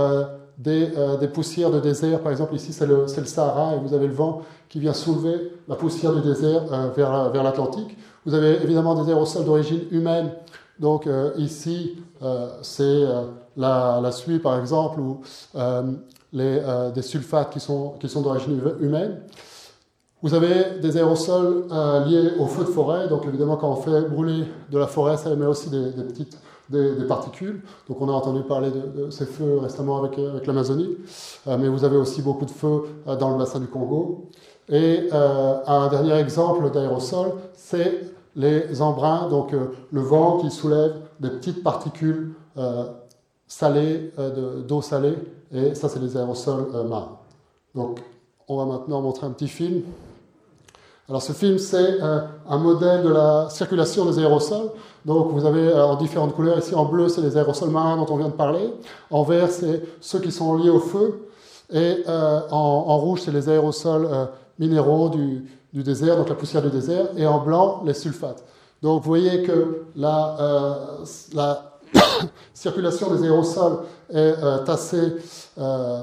[0.56, 0.88] des,
[1.32, 2.20] poussières de désert.
[2.20, 5.74] Par exemple, ici c'est le, Sahara et vous avez le vent qui vient soulever la
[5.74, 6.62] poussière du désert
[6.94, 7.96] vers, vers l'Atlantique.
[8.24, 10.30] Vous avez évidemment des aérosols d'origine humaine.
[10.78, 11.96] Donc ici,
[12.62, 13.02] c'est
[13.56, 15.00] la, suie par exemple,
[16.36, 19.20] euh, des sulfates qui sont, qui sont d'origine humaine.
[20.20, 23.08] Vous avez des aérosols euh, liés aux feux de forêt.
[23.08, 26.36] Donc évidemment, quand on fait brûler de la forêt, ça émet aussi des, petites
[26.70, 27.62] des, particules.
[27.88, 30.96] Donc on a entendu parler de, ces feux récemment avec, avec l'Amazonie.
[31.46, 34.30] Euh, mais vous avez aussi beaucoup de feux dans le bassin du Congo.
[34.68, 38.00] Et un dernier exemple d'aérosol, c'est
[38.34, 39.52] les embruns, donc
[39.92, 42.32] le vent qui soulève des petites particules
[43.46, 44.10] salées,
[44.66, 45.18] d'eau salée
[45.54, 47.16] et ça, c'est les aérosols euh, marins.
[47.74, 48.00] Donc,
[48.48, 49.82] on va maintenant montrer un petit film.
[51.08, 54.70] Alors, ce film, c'est euh, un modèle de la circulation des aérosols.
[55.04, 56.58] Donc, vous avez euh, en différentes couleurs.
[56.58, 58.72] Ici, en bleu, c'est les aérosols marins dont on vient de parler.
[59.10, 61.28] En vert, c'est ceux qui sont liés au feu.
[61.72, 64.08] Et en, rouge, c'est les aérosols
[64.58, 67.06] minéraux du, du, désert, donc la poussière du désert.
[67.16, 68.44] Et en blanc, les sulfates.
[68.82, 71.00] Donc, vous voyez que la,
[71.32, 71.73] la
[72.54, 73.78] circulation des aérosols
[74.11, 75.14] est euh, assez...
[75.59, 76.02] Euh,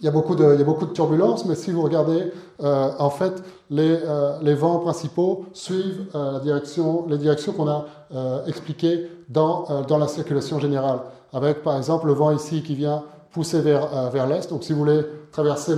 [0.00, 2.32] il y, a beaucoup de, il y a beaucoup de turbulences, mais si vous regardez,
[2.62, 3.98] euh, en fait, les,
[4.42, 7.84] les, vents principaux suivent les directions qu'on a
[8.46, 11.00] expliquées dans, dans la circulation générale.
[11.32, 14.48] Avec, par exemple, le vent ici qui vient pousser vers, vers l'est.
[14.48, 15.74] Donc, si vous voulez traverser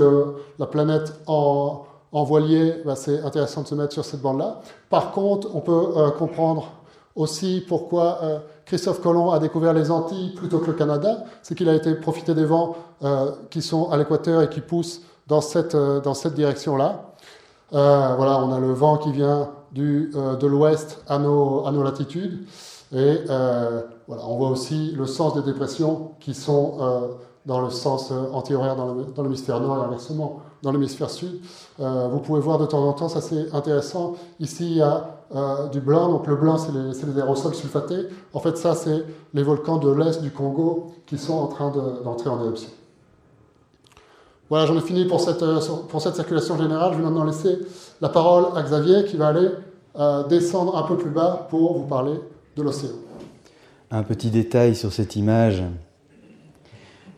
[0.58, 4.60] la planète en, en voilier, bah, c'est intéressant de se mettre sur cette bande-là.
[4.90, 6.68] Par contre, on peut comprendre
[7.14, 8.38] aussi pourquoi euh,
[8.70, 12.34] Christophe Colomb a découvert les Antilles plutôt que le Canada, c'est qu'il a été profité
[12.34, 17.14] des vents euh, qui sont à l'équateur et qui poussent dans cette, euh, cette direction-là.
[17.72, 22.46] voilà, on a le vent qui vient du, de l'ouest à nos, à nos latitudes.
[22.94, 26.78] Et voilà, on voit aussi le sens des dépressions qui sont
[27.46, 31.40] dans le sens anti-horaire dans l'hémisphère nord et inversement dans l'hémisphère sud.
[31.78, 34.14] vous pouvez voir de temps en temps, ça c'est intéressant.
[34.38, 36.08] Ici, il y a euh, du blanc.
[36.08, 38.08] Donc le blanc, c'est les, aérosols sulfatés.
[38.34, 41.70] En fait, ça, c'est les volcans de l'est du Congo qui sont en train
[42.02, 42.70] d'entrer en éruption.
[44.48, 46.94] Voilà, j'en ai fini pour cette, euh, pour cette circulation générale.
[46.94, 47.60] Je vais maintenant laisser
[48.00, 49.50] la parole à Xavier qui va aller
[50.00, 52.18] euh, descendre un peu plus bas pour vous parler
[52.56, 52.90] de l'océan.
[53.92, 55.62] Un petit détail sur cette image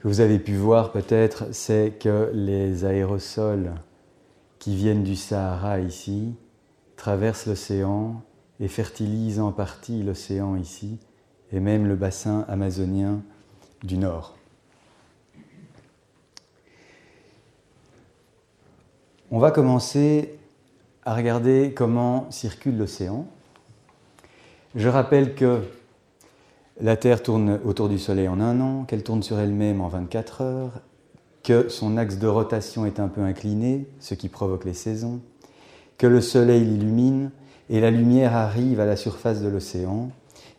[0.03, 3.71] que vous avez pu voir peut-être, c'est que les aérosols
[4.59, 6.35] qui viennent du Sahara ici
[6.97, 8.21] traverse l'océan
[8.59, 10.99] et fertilise en partie l'océan ici
[11.53, 13.23] et même le bassin amazonien
[13.85, 14.35] du nord.
[19.31, 20.37] On va commencer
[21.05, 23.25] à regarder comment circule l'océan.
[24.75, 25.61] Je rappelle que
[26.81, 30.41] la Terre tourne autour du Soleil en un an, qu'elle tourne sur elle-même en 24
[30.41, 30.81] heures,
[31.43, 35.21] que son axe de rotation est un peu incliné, ce qui provoque les saisons,
[35.99, 37.31] que le soleil l'illumine
[37.69, 40.11] et la lumière arrive à la surface de l'océan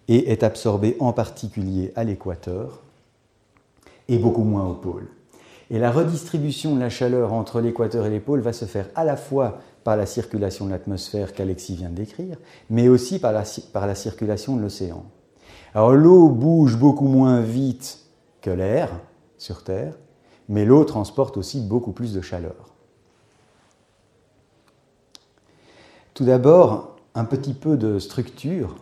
[0.08, 2.82] et est absorbée en particulier à l'équateur
[4.08, 5.08] et beaucoup moins au pôle.
[5.69, 9.04] Et la redistribution de la chaleur entre l'équateur et les pôles va se faire à
[9.06, 12.38] la fois par la circulation de l'atmosphère qu'Alexis vient de décrire,
[12.69, 15.06] mais aussi par la, par la circulation de l'océan.
[15.75, 17.99] Alors l'eau bouge beaucoup moins vite
[18.41, 18.91] que l'air
[19.38, 19.95] sur Terre,
[20.47, 22.73] mais l'eau transporte aussi beaucoup plus de chaleur.
[26.13, 28.75] Tout d'abord, un petit peu de structure.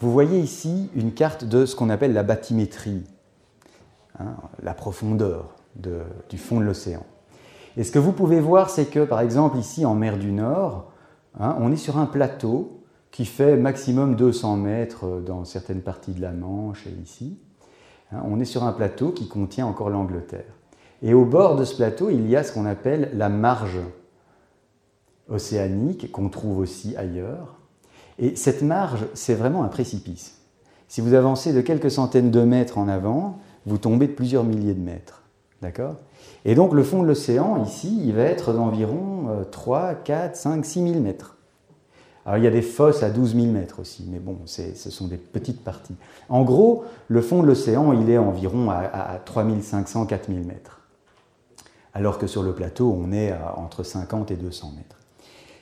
[0.00, 3.04] Vous voyez ici une carte de ce qu'on appelle la bathymétrie,
[4.18, 7.04] hein, la profondeur du fond de l'océan.
[7.76, 10.90] Et ce que vous pouvez voir, c'est que, par exemple, ici en mer du Nord,
[11.38, 12.81] hein, on est sur un plateau
[13.12, 17.38] qui fait maximum 200 mètres dans certaines parties de la Manche et ici.
[18.10, 20.54] Hein, on est sur un plateau qui contient encore l'Angleterre.
[21.02, 23.80] Et au bord de ce plateau, il y a ce qu'on appelle la marge
[25.28, 27.58] océanique, qu'on trouve aussi ailleurs.
[28.18, 30.38] Et cette marge, c'est vraiment un précipice.
[30.88, 34.74] Si vous avancez de quelques centaines de mètres en avant, vous tombez de plusieurs milliers
[34.74, 35.22] de mètres.
[35.60, 35.96] D'accord?
[36.44, 40.88] Et donc le fond de l'océan, ici, il va être d'environ 3, 4, 5, 6
[40.88, 41.36] 000 mètres.
[42.24, 45.08] Alors il y a des fosses à 12 000 mètres aussi, mais bon, ce sont
[45.08, 45.96] des petites parties.
[46.28, 50.80] En gros, le fond de l'océan, il est environ à, à 3500, 4000 mètres.
[51.94, 54.96] Alors que sur le plateau, on est à entre 50 et 200 mètres.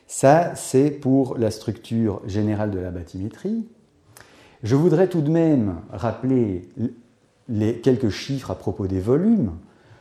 [0.06, 3.66] Ça, c'est pour la structure générale de la bathymétrie.
[4.62, 6.68] Je voudrais tout de même rappeler
[7.48, 9.52] les quelques chiffres à propos des volumes.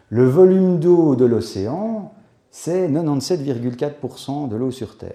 [0.10, 2.12] Le volume d'eau de l'océan,
[2.52, 5.14] c'est 97,4% de l'eau sur Terre.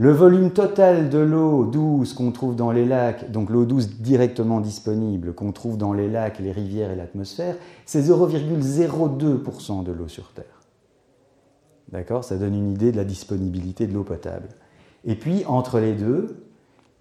[0.00, 4.60] Le volume total de l'eau douce qu'on trouve dans les lacs, donc l'eau douce directement
[4.60, 10.32] disponible qu'on trouve dans les lacs, les rivières et l'atmosphère, c'est 0,02% de l'eau sur
[10.32, 10.62] Terre.
[11.90, 12.22] D'accord?
[12.22, 14.48] Ça donne une idée de la disponibilité de l'eau potable.
[15.04, 16.44] Et puis, entre les deux,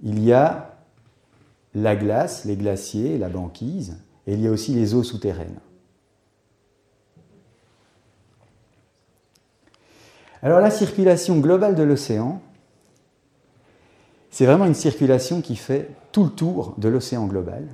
[0.02, 0.80] il y a
[1.76, 5.60] la glace, les glaciers, la banquise, et il y a aussi les eaux souterraines.
[10.42, 12.42] Alors la circulation globale de l'océan,
[14.38, 17.66] c'est vraiment une circulation qui fait tout le tour de l'océan global,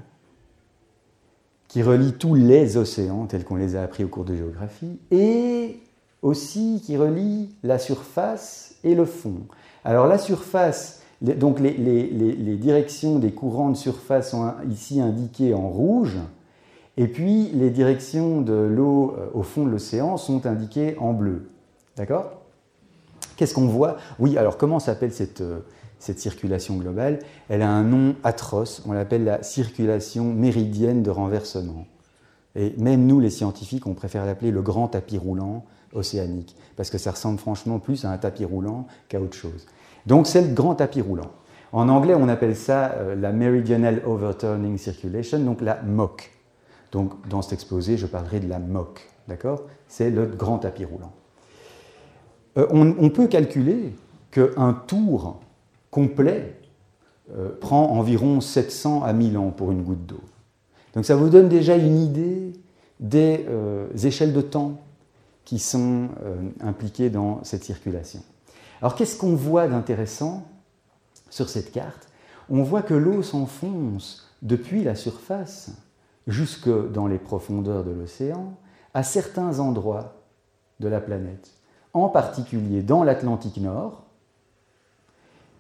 [1.68, 5.82] qui relie tous les océans tels qu'on les a appris au cours de géographie, et
[6.22, 9.42] aussi qui relie la surface et le fond.
[9.84, 11.76] Alors la surface, donc les,
[12.56, 16.16] directions des courants de surface sont ici indiquées en rouge,
[16.96, 21.50] et puis les directions de l'eau euh, au fond de l'océan sont indiquées en bleu.
[21.98, 22.32] D'accord?
[23.36, 23.98] Qu'est-ce qu'on voit?
[24.18, 25.60] Oui, alors comment s'appelle cette, euh,
[26.04, 31.86] cette circulation globale, elle a un nom atroce, on l'appelle la circulation méridienne de renversement.
[32.56, 35.64] Et même nous, les scientifiques, on préfère l'appeler le grand tapis roulant
[35.94, 39.66] océanique, parce que ça ressemble franchement plus à un tapis roulant qu'à autre chose.
[40.06, 41.32] Donc c'est le grand tapis roulant.
[41.72, 46.32] En anglais, on appelle ça euh, la Meridional Overturning Circulation, donc la MOC.
[46.92, 49.62] Donc dans cet exposé, je parlerai de la MOC, d'accord?
[49.88, 51.14] C'est le grand tapis roulant.
[52.58, 53.96] Euh, on, on, peut calculer
[54.32, 55.40] qu'un tour
[55.94, 56.60] complet
[57.38, 60.22] euh, prend environ 700 à 1000 ans pour une goutte d'eau.
[60.96, 62.54] Donc ça vous donne déjà une idée
[63.00, 64.82] des euh, échelles de temps
[65.46, 68.22] qui sont euh, impliquées dans cette circulation.
[68.82, 70.48] Alors qu'est-ce qu'on voit d'intéressant
[71.30, 72.10] sur cette carte?
[72.50, 75.72] On voit que l'eau s'enfonce depuis la surface
[76.28, 78.56] jusque dans les profondeurs de l'océan
[78.94, 80.16] à certains endroits
[80.80, 81.52] de la planète,
[81.94, 84.03] en particulier dans l'Atlantique Nord,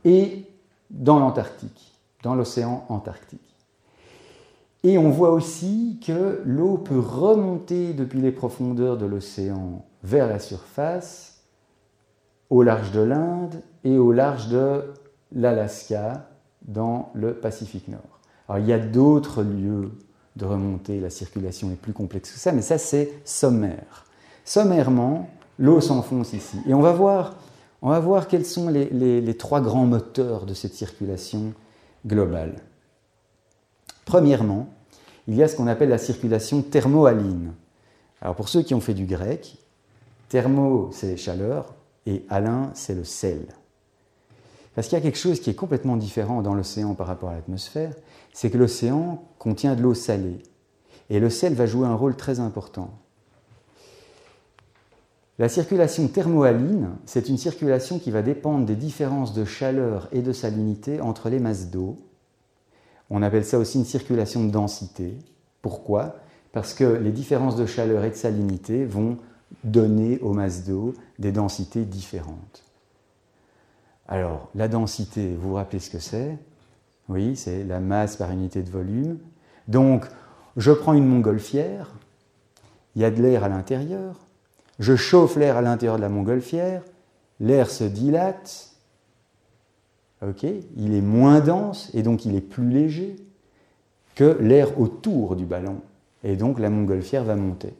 [0.05, 0.45] et
[0.89, 3.39] dans l'Antarctique, dans l'océan Antarctique.
[4.83, 10.39] Et on voit aussi que l'eau peut remonter depuis les profondeurs de l'océan vers la
[10.39, 11.39] surface,
[12.49, 14.83] au large de l'Inde et au large de
[15.31, 16.27] l'Alaska,
[16.67, 18.19] dans le Pacifique Nord.
[18.47, 19.91] Alors il y a d'autres lieux
[20.35, 24.05] de remontée, la circulation est plus complexe que ça, mais ça c'est sommaire.
[24.45, 26.57] Sommairement, l'eau s'enfonce ici.
[26.67, 27.35] Et on va voir
[27.83, 31.53] on va voir quels sont les, trois grands moteurs de cette circulation
[32.07, 32.55] globale.
[34.05, 34.69] Premièrement,
[35.27, 37.51] il y a ce qu'on appelle la circulation thermohaline.
[38.21, 39.57] Alors pour ceux qui ont fait du grec,
[40.29, 41.73] thermo c'est chaleur
[42.05, 43.47] et halin c'est le sel.
[44.75, 47.33] Parce qu'il y a quelque chose qui est complètement différent dans l'océan par rapport à
[47.33, 47.93] l'atmosphère,
[48.31, 50.39] c'est que l'océan contient de l'eau salée.
[51.09, 52.97] Et le sel va jouer un rôle très important.
[55.39, 60.31] La circulation thermohaline, c'est une circulation qui va dépendre des différences de chaleur et de
[60.31, 61.97] salinité entre les masses d'eau.
[63.09, 65.17] On appelle ça aussi une circulation de densité.
[65.61, 66.17] Pourquoi?
[66.51, 69.17] Parce que les différences de chaleur et de salinité vont
[69.63, 72.63] donner aux masses d'eau des densités différentes.
[74.07, 76.37] Alors, la densité, vous vous rappelez ce que c'est?
[77.09, 79.17] Oui, c'est la masse par unité de volume.
[79.67, 80.05] Donc,
[80.57, 81.91] je prends une montgolfière,
[82.95, 84.22] il y a de l'air à l'intérieur,
[84.79, 86.81] je chauffe l'air à l'intérieur de la montgolfière,
[87.39, 88.73] l'air se dilate,
[90.77, 93.15] il est moins dense et donc il est plus léger
[94.15, 95.81] que l'air autour du ballon.
[96.23, 97.73] Et donc la montgolfière va monter.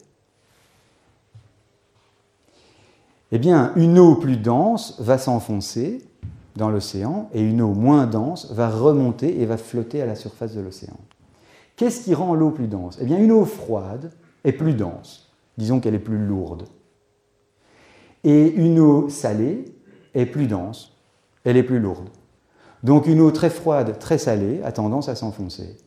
[3.32, 6.04] Eh bien, une eau plus dense va s'enfoncer
[6.56, 10.54] dans l'océan et une eau moins dense va remonter et va flotter à la surface
[10.54, 10.98] de l'océan.
[11.76, 12.98] Qu'est-ce qui rend l'eau plus dense?
[13.02, 14.12] Eh bien, une eau froide
[14.44, 15.32] est plus dense.
[15.58, 16.66] Disons qu'elle est plus lourde.
[18.24, 19.66] Et une eau salée
[20.14, 20.98] est plus dense.
[21.44, 22.10] Elle est plus lourde.
[22.84, 25.78] Donc une eau très froide, très salée, a tendance à s'enfoncer.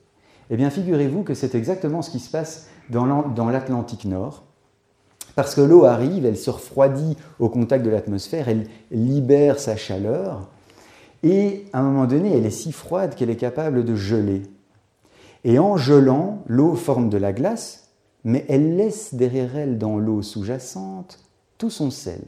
[0.51, 4.45] Eh bien, figurez-vous que c'est exactement ce qui se passe dans l'Atlantique Nord.
[5.35, 10.49] Parce que l'eau arrive, elle se refroidit au contact de l'atmosphère, elle libère sa chaleur,
[11.23, 14.45] et à un moment donné, elle est si froide qu'elle est capable de geler.
[15.45, 17.91] Et en gelant, l'eau forme de la glace,
[18.25, 21.19] mais elle laisse derrière elle, dans l'eau sous-jacente,
[21.59, 22.21] tout son sel.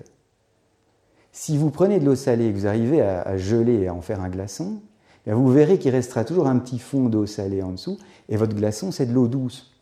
[1.32, 4.00] Si vous prenez de l'eau salée et que vous arrivez à, geler et à en
[4.00, 4.80] faire un glaçon,
[5.26, 8.56] eh vous verrez qu'il restera toujours un petit fond d'eau salée en dessous, et votre
[8.56, 9.72] glaçon, c'est de l'eau douce.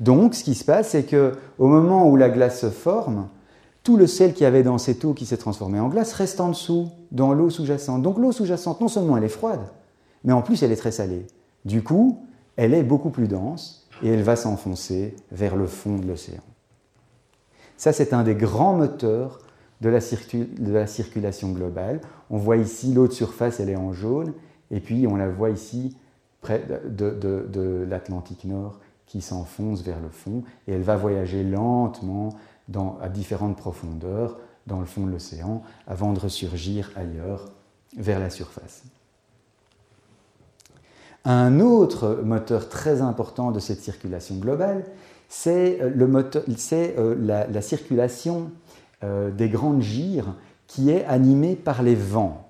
[0.00, 3.28] Donc, ce qui se passe, c'est que au moment où la glace se forme,
[3.82, 6.40] tout le sel qu'il y avait dans cette eau qui s'est transformée en glace reste
[6.40, 8.02] en dessous, dans l'eau sous-jacente.
[8.02, 9.62] Donc l'eau sous-jacente, non seulement elle est froide,
[10.24, 11.26] mais en plus elle est très salée.
[11.64, 12.22] Du coup,
[12.56, 16.42] elle est beaucoup plus dense et elle va s'enfoncer vers le fond de l'océan.
[17.78, 19.38] Ça, c'est un des grands moteurs
[19.80, 20.00] de la,
[20.86, 22.00] circulation globale.
[22.28, 24.34] On voit ici l'eau de surface, elle est en jaune,
[24.72, 25.96] et puis on la voit ici
[26.40, 32.34] près de l'Atlantique Nord qui s'enfonce vers le fond, et elle va voyager lentement
[33.00, 37.46] à différentes profondeurs dans le fond de l'océan avant de ressurgir ailleurs
[37.96, 38.82] vers la surface.
[41.24, 44.84] Un autre moteur très important de cette circulation globale,
[45.28, 45.90] c'est euh,
[46.72, 48.50] euh, la, la, circulation
[49.04, 50.34] euh, des grandes gires
[50.66, 52.48] qui est animée par les vents.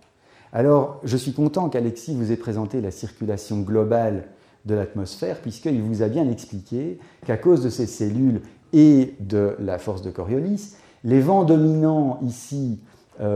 [0.52, 4.24] Alors, je suis content qu'Alexis vous ait présenté la circulation globale
[4.64, 8.40] de l'atmosphère, puisqu'il vous a bien expliqué qu'à cause de ces cellules
[8.72, 12.80] et de la force de Coriolis, les vents dominants ici,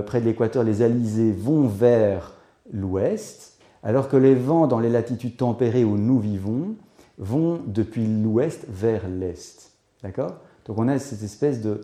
[0.07, 2.35] près de l'équateur, les alizés, vont vers
[2.72, 6.74] l'ouest, alors que les vents dans les latitudes tempérées où nous vivons
[7.18, 9.72] vont depuis l'ouest vers l'est.
[10.03, 10.37] D'accord?
[10.66, 11.81] Donc on a cette espèce de,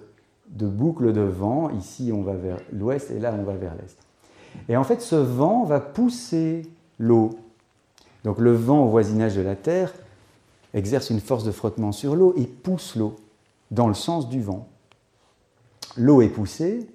[0.48, 1.70] de boucle de vent.
[1.70, 3.96] Ici, on va vers l'ouest et là, on va vers l'est.
[4.68, 6.62] Et en fait, ce vent va pousser
[6.98, 7.30] l'eau
[8.24, 9.92] donc le vent au voisinage de la Terre
[10.74, 13.16] exerce une force de frottement sur l'eau et pousse l'eau
[13.70, 14.68] dans le sens du vent.
[15.96, 16.86] L'eau est poussée,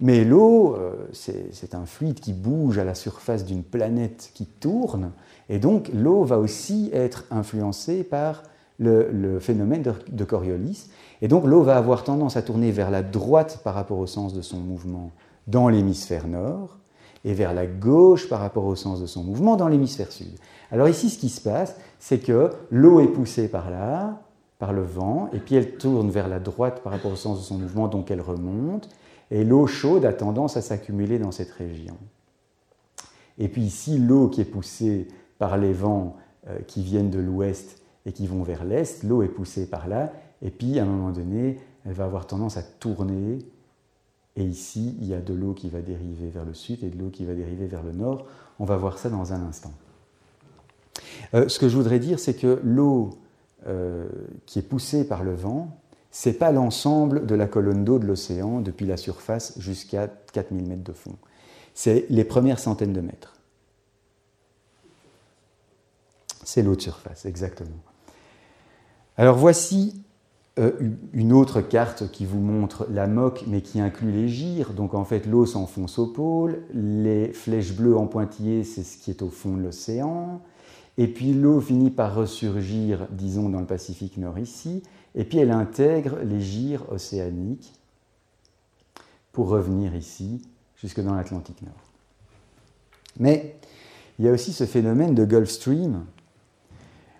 [0.00, 5.12] mais l'eau, euh, c'est un fluide qui bouge à la surface d'une planète qui tourne,
[5.48, 8.42] et donc l'eau va aussi être influencée par
[8.78, 10.88] le, phénomène de Coriolis,
[11.20, 14.34] et donc l'eau va avoir tendance à tourner vers la droite par rapport au sens
[14.34, 15.10] de son mouvement
[15.48, 16.78] dans l'hémisphère nord,
[17.24, 20.30] et vers la gauche par rapport au sens de son mouvement dans l'hémisphère sud.
[20.70, 24.20] Alors ici, ce qui se passe, c'est que l'eau est poussée par là,
[24.58, 27.44] par le vent, et puis elle tourne vers la droite par rapport au sens de
[27.44, 28.88] son mouvement, donc elle remonte,
[29.30, 31.96] et l'eau chaude a tendance à s'accumuler dans cette région.
[33.38, 36.16] Et puis ici, l'eau qui est poussée par les vents
[36.48, 40.12] euh, qui viennent de l'ouest et qui vont vers l'est, l'eau est poussée par là,
[40.42, 43.38] et puis à un moment donné, elle va avoir tendance à tourner,
[44.38, 46.96] et ici, il y a de l'eau qui va dériver vers le sud et de
[46.96, 48.24] l'eau qui va dériver vers le nord.
[48.60, 49.72] On va voir ça dans un instant.
[51.34, 53.10] Euh, ce que je voudrais dire, c'est que l'eau
[53.66, 54.06] euh,
[54.46, 55.76] qui est poussée par le vent,
[56.10, 60.66] ce n'est pas l'ensemble de la colonne d'eau de l'océan depuis la surface jusqu'à 4000
[60.66, 61.16] mètres de fond.
[61.74, 63.34] C'est les premières centaines de mètres.
[66.44, 67.76] C'est l'eau de surface, exactement.
[69.16, 70.02] Alors voici
[70.58, 70.72] euh,
[71.12, 74.72] une autre carte qui vous montre la moque, mais qui inclut les gires.
[74.72, 76.62] Donc en fait, l'eau s'enfonce au pôle.
[76.72, 80.40] Les flèches bleues en pointillés, c'est ce qui est au fond de l'océan.
[80.96, 84.82] Et puis l'eau finit par ressurgir, disons, dans le Pacifique Nord ici,
[85.14, 87.72] et puis elle intègre les gires océaniques
[89.32, 90.42] pour revenir ici,
[90.76, 91.74] jusque dans l'Atlantique Nord.
[93.18, 93.56] Mais
[94.18, 96.04] il y a aussi ce phénomène de Gulf Stream.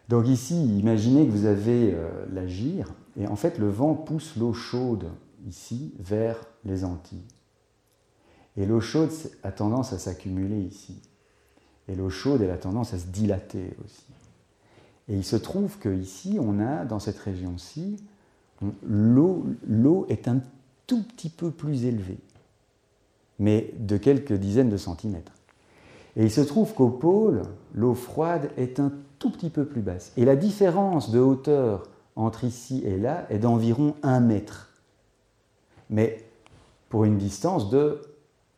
[0.09, 4.37] Donc ici, imaginez que vous avez euh, la gire, et en fait le vent pousse
[4.37, 5.11] l'eau chaude
[5.47, 7.27] ici vers les Antilles.
[8.57, 9.11] Et l'eau chaude
[9.43, 11.01] a tendance à s'accumuler ici.
[11.87, 14.08] Et l'eau chaude, elle a tendance à se dilater aussi.
[15.09, 17.97] Et il se trouve qu'ici, on a, dans cette région-ci,
[18.87, 20.41] l'eau est un
[20.87, 22.19] tout petit peu plus élevée,
[23.39, 25.33] mais de quelques dizaines de centimètres.
[26.17, 27.43] Et il se trouve qu'au pôle,
[27.75, 30.13] l'eau froide est un tout petit peu plus basse.
[30.17, 34.71] Et la différence de hauteur entre ici et là est d'environ un mètre.
[35.91, 36.25] Mais
[36.89, 38.01] pour une distance de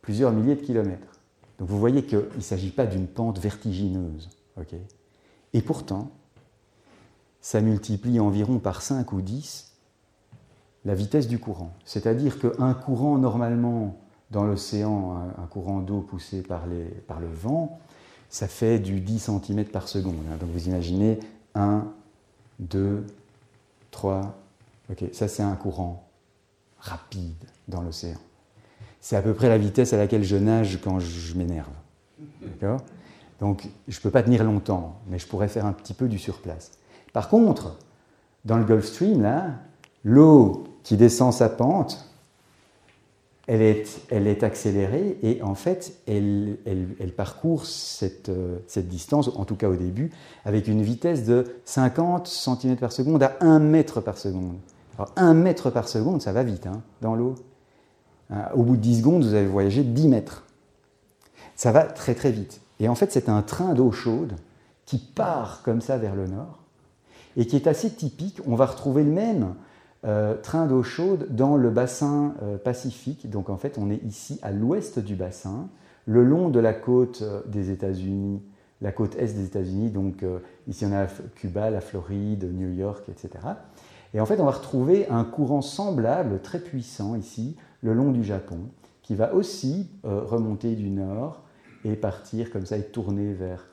[0.01, 1.19] plusieurs milliers de kilomètres.
[1.59, 4.29] Donc vous voyez qu'il ne s'agit pas d'une pente vertigineuse.
[5.53, 6.11] et pourtant,
[7.41, 9.71] ça multiplie environ par 5 ou 10
[10.85, 11.71] la vitesse du courant.
[11.85, 13.99] C'est-à-dire qu'un courant, normalement,
[14.31, 17.79] dans l'océan, un, courant d'eau poussé par, le vent,
[18.29, 20.15] ça fait du 10 cm par seconde.
[20.31, 20.37] Hein.
[20.39, 21.19] Donc vous imaginez
[21.53, 21.85] 1,
[22.59, 23.05] 2,
[23.91, 24.39] 3,
[24.89, 26.07] ok, ça c'est un courant
[26.79, 28.17] rapide dans l'océan.
[29.01, 31.73] C'est à peu près la vitesse à laquelle je nage quand je m'énerve.
[32.41, 32.81] D'accord?
[33.39, 36.17] Donc je ne peux pas tenir longtemps, mais je pourrais faire un petit peu du
[36.17, 36.71] surplace.
[37.13, 37.77] Par contre,
[38.45, 39.27] dans le Gulf Stream,
[40.03, 42.11] l'eau qui descend sa pente,
[43.47, 43.61] elle
[44.27, 46.57] est, accélérée et en fait, elle,
[47.17, 50.11] parcourt cette, euh, cette, distance, en tout cas au début,
[50.45, 54.55] avec une vitesse de 50 cm par seconde à 1 mètre par seconde.
[54.97, 57.35] Alors 1 mètre par seconde, ça va vite hein, dans l'eau.
[58.29, 60.45] Hein, au bout de 10 secondes, vous avez voyagé 10 mètres.
[61.55, 62.61] Ça va très très vite.
[62.79, 64.33] Et en fait, c'est un train d'eau chaude
[64.85, 66.60] qui part comme ça vers le nord
[67.37, 68.41] et qui est assez typique.
[68.45, 69.55] On va retrouver le même
[70.03, 73.29] euh, train d'eau chaude dans le bassin euh, pacifique.
[73.29, 75.69] Donc en fait, on est ici à l'ouest du bassin,
[76.07, 78.41] le long de la côte euh, des États-Unis,
[78.81, 79.91] la côte est des États-Unis.
[79.91, 80.25] Donc
[80.67, 81.05] ici, on a
[81.35, 83.29] Cuba, la Floride, New York, etc.
[84.15, 88.23] Et en fait, on va retrouver un courant semblable, très puissant ici, le long du
[88.23, 88.57] Japon,
[89.03, 91.43] qui va aussi remonter du nord
[91.85, 93.67] et partir comme ça et tourner vers,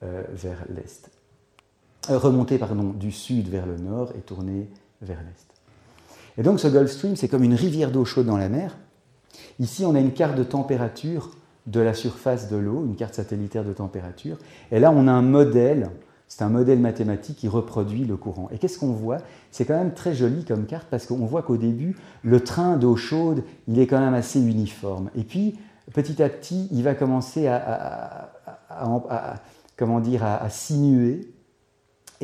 [0.00, 1.13] vers l'est.
[2.08, 4.68] Remonter pardon, du sud vers le nord et tourner
[5.02, 5.46] vers l'est.
[6.38, 8.76] Et donc ce Gulf Stream, c'est comme une rivière d'eau chaude dans la mer.
[9.58, 11.30] Ici, on a une carte de température
[11.66, 14.36] de la surface de l'eau, une carte satellitaire de température.
[14.70, 15.90] Et là, on a un modèle,
[16.28, 18.48] c'est un modèle mathématique qui reproduit le courant.
[18.52, 19.18] Et qu'est-ce qu'on voit?
[19.50, 22.96] C'est quand même très joli comme carte parce qu'on voit qu'au début, le train d'eau
[22.96, 25.10] chaude, il est quand même assez uniforme.
[25.16, 25.58] Et puis,
[25.92, 28.32] petit à petit, il va commencer à,
[29.76, 31.28] comment dire, à, sinuer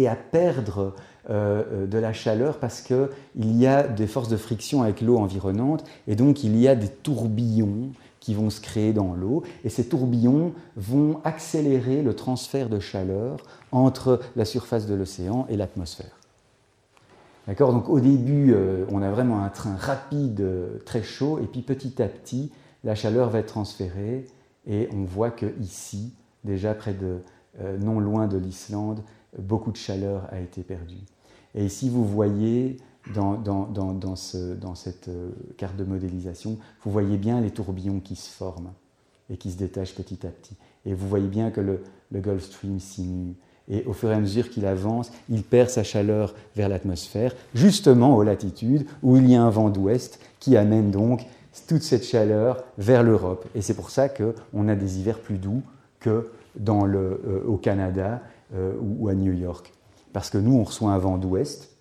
[0.01, 0.95] et à perdre
[1.29, 5.19] euh, euh, de la chaleur parce qu'il y a des forces de friction avec l'eau
[5.19, 9.69] environnante et donc il y a des tourbillons qui vont se créer dans l'eau et
[9.69, 13.37] ces tourbillons vont accélérer le transfert de chaleur
[13.73, 16.19] entre la surface de l'océan et l'atmosphère.
[17.47, 17.73] D'accord?
[17.73, 20.47] Donc au début, euh, on a vraiment un train rapide,
[20.87, 22.53] très chaud, et puis petit à petit,
[22.85, 24.27] la chaleur va être transférée,
[24.67, 26.13] et on voit que ici,
[26.45, 27.19] déjà près de,
[27.59, 29.03] non loin de l'Islande,
[29.39, 31.05] beaucoup de chaleur a été perdue.
[31.55, 32.77] Et ici, vous voyez
[33.15, 38.15] dans, dans, dans, dans cette euh, carte de modélisation, vous voyez bien les tourbillons qui
[38.15, 38.73] se forment
[39.31, 40.55] et qui se détachent petit à petit.
[40.87, 43.35] Et vous voyez bien que le, le Gulf Stream sinue.
[43.69, 48.17] Et au fur et à mesure qu'il avance, il perd sa chaleur vers l'atmosphère, justement
[48.17, 51.25] aux latitudes où il y a un vent d'ouest qui amène donc
[51.69, 53.47] toute cette chaleur vers l'Europe.
[53.55, 55.63] Et c'est pour ça qu'on a des hivers plus doux
[56.01, 58.23] que dans le, euh, au Canada
[58.55, 59.73] euh, ou, à New York.
[60.13, 61.77] Parce que nous, on reçoit un vent d'ouest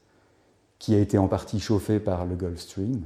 [0.77, 3.01] qui a été en partie chauffé par le Gulf Stream,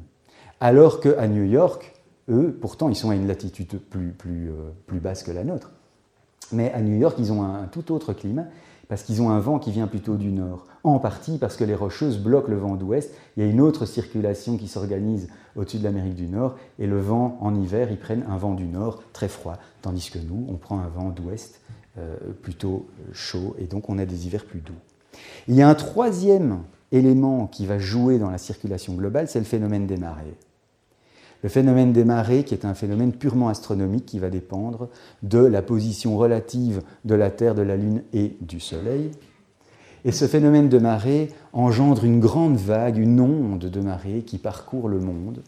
[0.59, 1.93] alors qu'à New York,
[2.29, 5.71] eux, pourtant, ils sont à une latitude plus, plus, euh, plus basse que la nôtre.
[6.51, 8.45] Mais à New York, ils ont un, tout autre climat,
[8.93, 10.67] parce qu'ils ont un vent qui vient plutôt du nord.
[10.83, 13.11] En partie parce que les rocheuses bloquent le vent d'ouest.
[13.35, 16.99] Il y a une autre circulation qui s'organise au-dessus de l'Amérique du Nord, et le
[16.99, 20.57] vent, en hiver, ils prennent un vent du nord très froid, tandis que nous, on
[20.57, 21.59] prend un vent d'ouest
[21.97, 24.73] euh, plutôt chaud, et donc on a des hivers plus doux.
[25.47, 26.59] Il y a un troisième
[26.91, 30.37] élément qui va jouer dans la circulation globale, c'est le phénomène des marées.
[31.43, 34.87] Le phénomène des marées, qui est un phénomène purement astronomique, qui va dépendre
[35.23, 39.11] de la position relative de la Terre, de la Lune et du Soleil.
[40.05, 44.87] Et ce phénomène de marée engendre une grande vague, une onde de marée qui parcourt
[44.87, 45.41] le monde,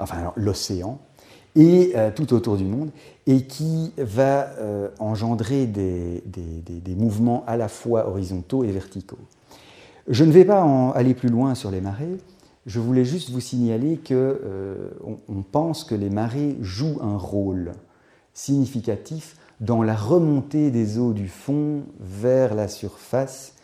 [0.00, 0.98] enfin l'océan,
[1.56, 2.90] et euh, tout autour du monde,
[3.26, 6.22] et qui va euh, engendrer des,
[6.96, 9.18] mouvements à la fois horizontaux et verticaux.
[10.08, 10.62] Je ne vais pas
[10.94, 12.18] aller plus loin sur les marées,
[12.66, 14.90] je voulais juste vous signaler qu'on euh,
[15.28, 17.72] on pense que les marées jouent un rôle
[18.32, 23.54] significatif dans la remontée des eaux du fond vers la surface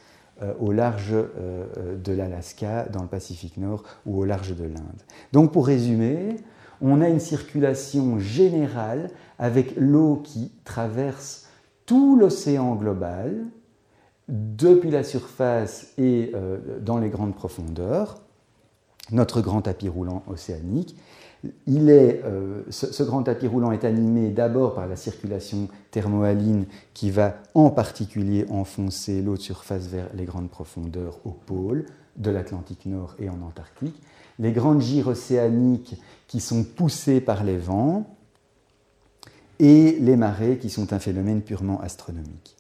[0.61, 5.03] au large de l'Alaska, dans le Pacifique Nord ou au large de l'Inde.
[5.33, 6.37] Donc pour résumer,
[6.83, 11.47] on a une circulation générale avec l'eau qui traverse
[11.87, 13.47] tout l'océan global,
[14.29, 18.21] depuis la surface et euh, dans les grandes profondeurs,
[19.13, 20.97] notre grand tapis roulant océanique.
[21.67, 27.11] il est, euh, ce, grand tapis roulant est animé d'abord par la circulation thermohaline qui
[27.11, 31.87] va en particulier enfoncer l'eau de surface vers les grandes profondeurs au pôle
[32.17, 34.01] de l'Atlantique Nord et en Antarctique.
[34.39, 38.17] Les grandes gires océaniques qui sont poussées par les vents
[39.59, 42.57] et les marées qui sont un phénomène purement astronomique.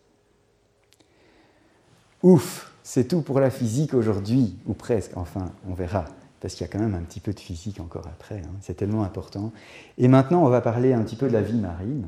[2.22, 6.06] Ouf, c'est tout pour la physique aujourd'hui, ou presque, enfin, on verra
[6.40, 8.52] parce qu'il y a quand même un petit peu de physique encore après, hein.
[8.60, 9.52] c'est tellement important.
[9.98, 12.06] Et maintenant, on va parler un petit peu de la vie marine.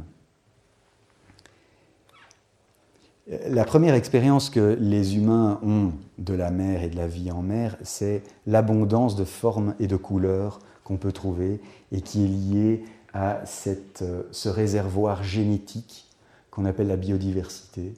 [3.48, 7.42] La première expérience que les humains ont de la mer et de la vie en
[7.42, 11.60] mer, c'est l'abondance de formes et de couleurs qu'on peut trouver
[11.92, 16.06] et qui est liée à euh, ce réservoir génétique
[16.50, 17.92] qu'on appelle la biodiversité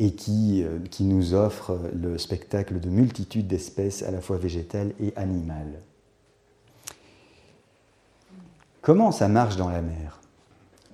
[0.00, 4.92] et qui, euh, qui nous offre le spectacle de multitudes d'espèces à la fois végétales
[5.00, 5.80] et animales.
[8.80, 10.18] Comment ça marche dans la mer?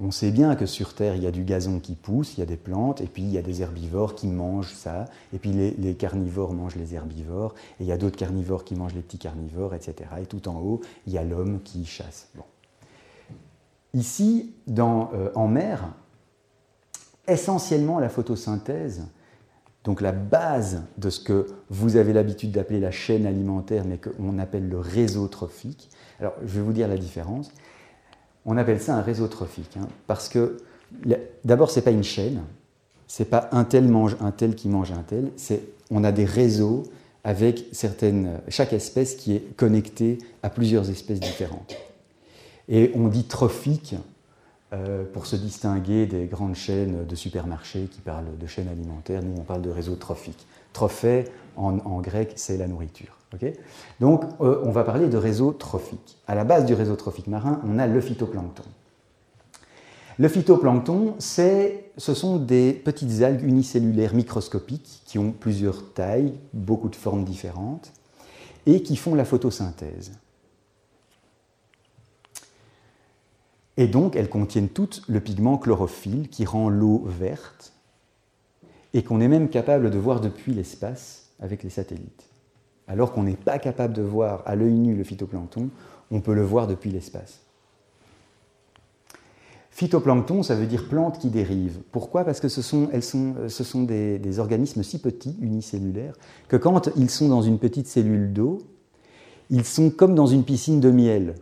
[0.01, 2.43] On sait bien que sur Terre, il y a du gazon qui pousse, il y
[2.43, 5.53] a des plantes, et puis il y a des herbivores qui mangent ça, et puis
[5.53, 9.19] les, carnivores mangent les herbivores, et il y a d'autres carnivores qui mangent les petits
[9.19, 10.11] carnivores, etc.
[10.21, 12.29] Et tout en haut, il y a l'homme qui chasse.
[13.93, 15.93] Ici, euh, en mer,
[17.29, 19.07] essentiellement la photosynthèse,
[19.85, 24.39] donc la base de ce que vous avez l'habitude d'appeler la chaîne alimentaire, mais qu'on
[24.39, 25.91] appelle le réseau trophique.
[26.21, 27.51] Alors, je vais vous dire la différence.
[28.47, 30.59] On appelle ça un réseau trophique, hein, parce que
[31.45, 32.43] d'abord, ce n'est pas une chaîne,
[33.07, 36.25] c'est pas un tel mange un tel qui mange un tel, c'est on a des
[36.25, 36.85] réseaux
[37.25, 41.75] avec certaines, chaque espèce qui est connectée à plusieurs espèces différentes.
[42.69, 43.95] Et on dit trophique
[44.75, 49.23] euh, pour se distinguer des grandes chaînes de supermarchés qui parlent de chaînes alimentaires.
[49.23, 50.47] Nous, on parle de réseau trophique.
[50.73, 51.25] Trophée,
[51.57, 53.17] en, grec, c'est la nourriture.
[54.01, 56.19] Donc, euh, on va parler de réseau trophique.
[56.27, 58.65] À la base du réseau trophique marin, on a le phytoplancton.
[60.19, 66.97] Le phytoplancton, ce sont des petites algues unicellulaires microscopiques qui ont plusieurs tailles, beaucoup de
[66.97, 67.93] formes différentes,
[68.67, 70.13] et qui font la photosynthèse.
[73.77, 77.73] Et donc, elles contiennent toutes le pigment chlorophylle qui rend l'eau verte
[78.93, 82.25] et qu'on est même capable de voir depuis l'espace avec les satellites.
[82.87, 85.71] Alors qu'on n'est pas capable de voir à l'œil nu le phytoplancton,
[86.11, 87.41] on peut le voir depuis l'espace.
[89.71, 91.81] Phytoplancton, ça veut dire plantes qui dérivent.
[91.91, 92.25] Pourquoi?
[92.25, 92.87] Parce que ce sont,
[93.83, 96.15] des, des, organismes si petits, unicellulaires,
[96.47, 98.63] que quand ils sont dans une petite cellule d'eau,
[99.51, 101.35] ils sont comme dans une piscine de miel.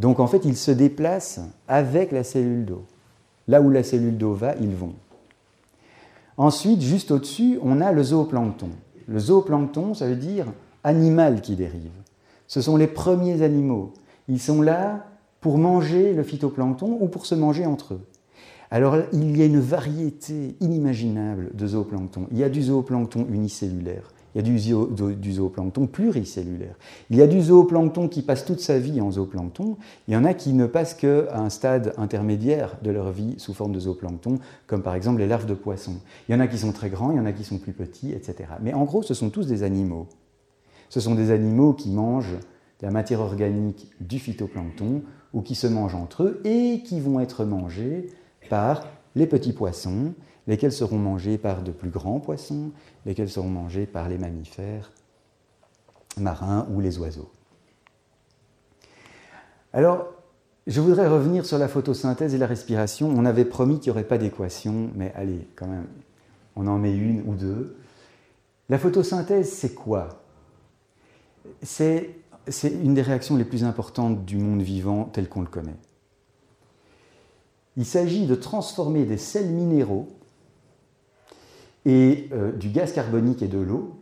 [0.00, 2.84] Donc en fait, ils se déplacent avec la cellule d'eau.
[3.48, 4.94] Là où la cellule d'eau va, ils vont.
[6.38, 8.70] Ensuite, juste au-dessus, on a le zooplancton.
[9.06, 10.46] Le zooplancton, ça veut dire
[10.84, 11.90] animal qui dérive.
[12.46, 13.92] Ce sont les premiers animaux.
[14.26, 15.04] Ils sont là
[15.42, 18.06] pour manger le phytoplancton ou pour se manger entre eux.
[18.70, 22.26] Alors il y a une variété inimaginable de zooplancton.
[22.30, 26.76] Il y a du zooplancton unicellulaire, il y a du, zooplancton pluricellulaire.
[27.10, 29.76] Il y a du zooplancton qui passe toute sa vie en zooplancton.
[30.06, 33.54] Il y en a qui ne passent qu'à un stade intermédiaire de leur vie sous
[33.54, 35.96] forme de zooplancton, comme par exemple les larves de poissons.
[36.28, 37.72] Il y en a qui sont très grands, il y en a qui sont plus
[37.72, 38.50] petits, etc.
[38.62, 40.06] Mais en gros, ce sont tous des animaux.
[40.88, 42.36] Ce sont des animaux qui mangent
[42.80, 45.02] de la matière organique du phytoplancton
[45.32, 48.08] ou qui se mangent entre eux et qui vont être mangés
[48.48, 50.14] par les petits poissons,
[50.50, 52.72] lesquels seront mangés par de plus grands poissons,
[53.06, 54.90] lesquels seront mangés par les mammifères
[56.16, 57.30] marins ou les oiseaux?
[59.72, 60.08] Alors,
[60.66, 63.08] je voudrais revenir sur la photosynthèse et la respiration.
[63.08, 65.86] On avait promis qu'il n'y aurait pas d'équation, mais allez, quand même,
[66.56, 67.76] on en met une ou deux.
[68.68, 70.08] La photosynthèse, c'est quoi?
[71.62, 72.16] C'est
[72.64, 75.78] une des réactions les plus importantes du monde vivant tel qu'on le connaît.
[77.76, 80.08] Il s'agit de transformer des sels minéraux
[81.86, 84.00] et euh, du gaz carbonique et de l'eau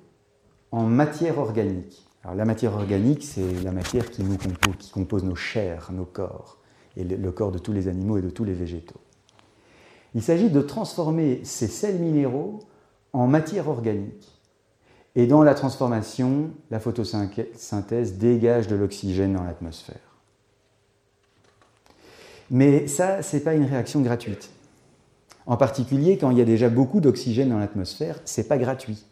[0.72, 2.04] en matière organique.
[2.24, 6.04] Alors, la matière organique, c'est la matière qui, nous compose, qui compose nos chairs, nos
[6.04, 6.58] corps,
[6.96, 9.00] et le, corps de tous les animaux et de tous les végétaux.
[10.14, 12.58] Il s'agit de transformer ces sels minéraux
[13.12, 14.34] en matière organique.
[15.14, 19.96] Et dans la transformation, la photosynthèse dégage de l'oxygène dans l'atmosphère.
[22.50, 24.50] Mais ça, ce n'est pas une réaction gratuite.
[25.48, 29.06] En particulier, quand il y a déjà beaucoup d'oxygène dans l'atmosphère, ce n'est pas gratuit.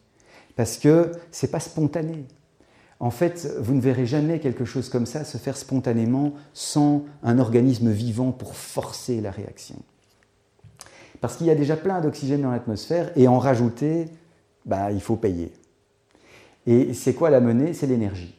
[0.55, 2.26] Parce que ce n'est pas spontané.
[3.01, 7.39] En fait, vous ne verrez jamais quelque chose comme ça se faire spontanément sans un
[7.39, 9.76] organisme vivant pour forcer la réaction.
[11.22, 14.05] Parce qu'il y a déjà plein d'oxygène dans l'atmosphère et en rajouter,
[14.66, 15.55] bah, il faut payer.
[16.66, 17.72] Et c'est quoi la monnaie?
[17.72, 18.34] C'est l'énergie.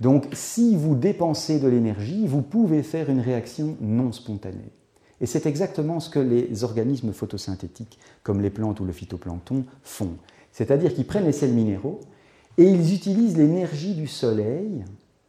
[0.00, 4.72] Donc si vous dépensez de l'énergie, vous pouvez faire une réaction non spontanée.
[5.20, 10.16] Et c'est exactement ce que les organismes photosynthétiques, comme les plantes ou le phytoplancton, font.
[10.52, 12.00] C'est-à-dire qu'ils prennent les sels minéraux
[12.56, 14.84] et ils utilisent l'énergie du soleil,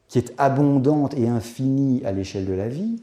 [0.07, 3.01] qui est abondante et infinie à l'échelle de la vie,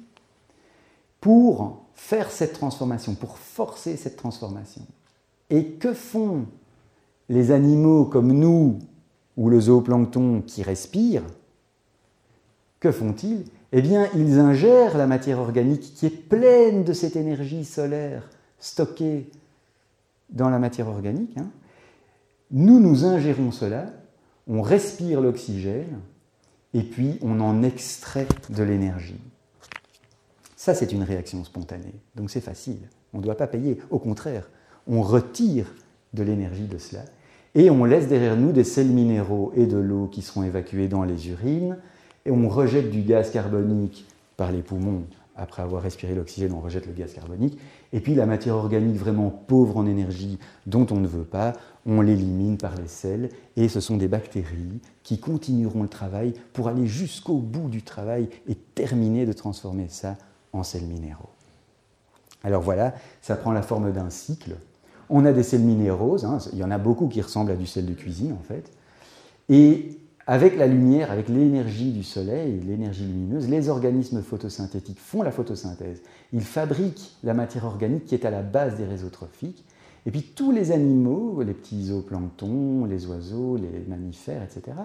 [1.20, 4.82] pour faire cette transformation, pour forcer cette transformation.
[5.51, 6.47] Et que font
[7.28, 8.78] les animaux comme nous
[9.37, 11.26] ou le zooplancton qui respirent?
[12.80, 13.45] Que font-ils?
[13.72, 19.28] Eh bien, ils ingèrent la matière organique qui est pleine de cette énergie solaire stockée
[20.30, 21.36] dans la matière organique.
[21.36, 21.48] Hein.
[22.50, 23.86] Nous, nous ingérons cela,
[24.46, 25.98] on respire l'oxygène,
[26.74, 29.20] et puis on en extrait de l'énergie.
[30.56, 31.94] Ça, c'est une réaction spontanée.
[32.14, 32.78] Donc c'est facile.
[33.12, 33.78] On ne doit pas payer.
[33.90, 34.48] Au contraire,
[34.86, 35.74] on retire
[36.12, 37.04] de l'énergie de cela
[37.54, 41.04] et on laisse derrière nous des sels minéraux et de l'eau qui seront évacués dans
[41.04, 41.78] les urines
[42.27, 44.07] et on rejette du gaz carbonique
[44.37, 45.05] par les poumons.
[45.37, 47.59] Après avoir respiré l'oxygène, on rejette le gaz carbonique.
[47.93, 51.53] Et puis la matière organique vraiment pauvre en énergie dont on ne veut pas,
[51.85, 53.29] on l'élimine par les sels.
[53.57, 58.29] Et ce sont des bactéries qui continueront le travail pour aller jusqu'au bout du travail
[58.49, 60.16] et terminer de transformer ça
[60.53, 61.31] en sels minéraux.
[62.43, 64.57] Alors voilà, ça prend la forme d'un cycle.
[65.11, 67.66] On a des sels minéraux, hein, il y en a beaucoup qui ressemblent à du
[67.66, 68.72] sel de cuisine en fait.
[69.49, 75.31] Et avec la lumière, avec l'énergie du soleil, l'énergie lumineuse, les organismes photosynthétiques font la
[75.31, 76.03] photosynthèse.
[76.33, 79.64] Ils fabriquent la matière organique qui est à la base des réseaux trophiques.
[80.05, 84.77] Et puis tous les animaux, les petits zooplanctons, les oiseaux, les mammifères, etc.,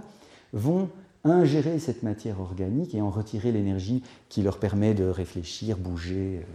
[0.53, 0.89] vont
[1.23, 6.51] ingérer cette matière organique et en retirer l'énergie qui leur permet de réfléchir, bouger, euh,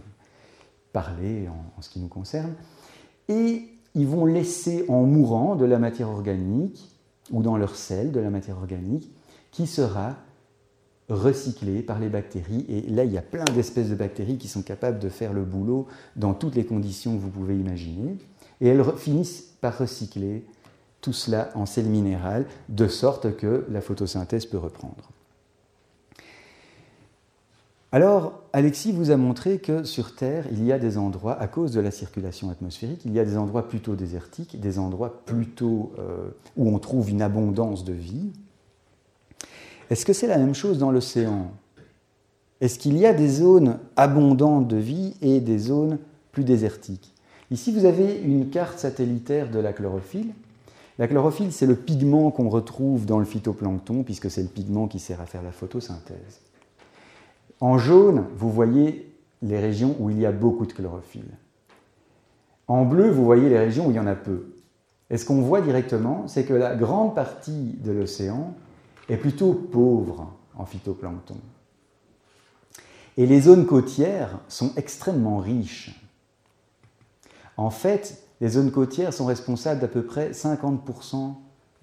[0.91, 2.53] parler en, ce qui nous concerne.
[3.29, 3.63] Et
[3.95, 6.96] ils vont laisser en mourant de la matière organique
[7.31, 9.11] ou dans leur sel de la matière organique
[9.51, 10.15] qui sera
[11.09, 12.65] recyclée par les bactéries.
[12.67, 15.43] Et là, il y a plein d'espèces de bactéries qui sont capables de faire le
[15.43, 18.17] boulot dans toutes les conditions que vous pouvez imaginer.
[18.61, 20.45] Et elles finissent par recycler
[21.01, 25.11] tout cela en sel minéral, de sorte que la photosynthèse peut reprendre.
[27.93, 31.71] Alors, Alexis vous a montré que sur Terre, il y a des endroits, à cause
[31.71, 36.29] de la circulation atmosphérique, il y a des endroits plutôt désertiques, des endroits plutôt euh,
[36.57, 38.31] où on trouve une abondance de vie.
[39.89, 41.51] Est-ce que c'est la même chose dans l'océan?
[42.59, 45.97] Est-ce qu'il y a des zones abondantes de vie et des zones
[46.33, 47.13] plus désertiques?
[47.51, 50.33] Ici, vous avez une carte satellitaire de la chlorophylle.
[50.99, 54.99] La chlorophylle, c'est le pigment qu'on retrouve dans le phytoplancton, puisque c'est le pigment qui
[54.99, 56.41] sert à faire la photosynthèse.
[57.59, 61.37] En jaune, vous voyez les régions où il y a beaucoup de chlorophylle.
[62.67, 64.53] En bleu, vous voyez les régions où il y en a peu.
[65.09, 68.53] Et ce qu'on voit directement, c'est que la grande partie de l'océan
[69.09, 71.37] est plutôt pauvre en phytoplancton.
[73.15, 75.99] Et les zones côtières sont extrêmement riches.
[77.55, 81.33] En fait, les zones côtières sont responsables d'à peu près 50%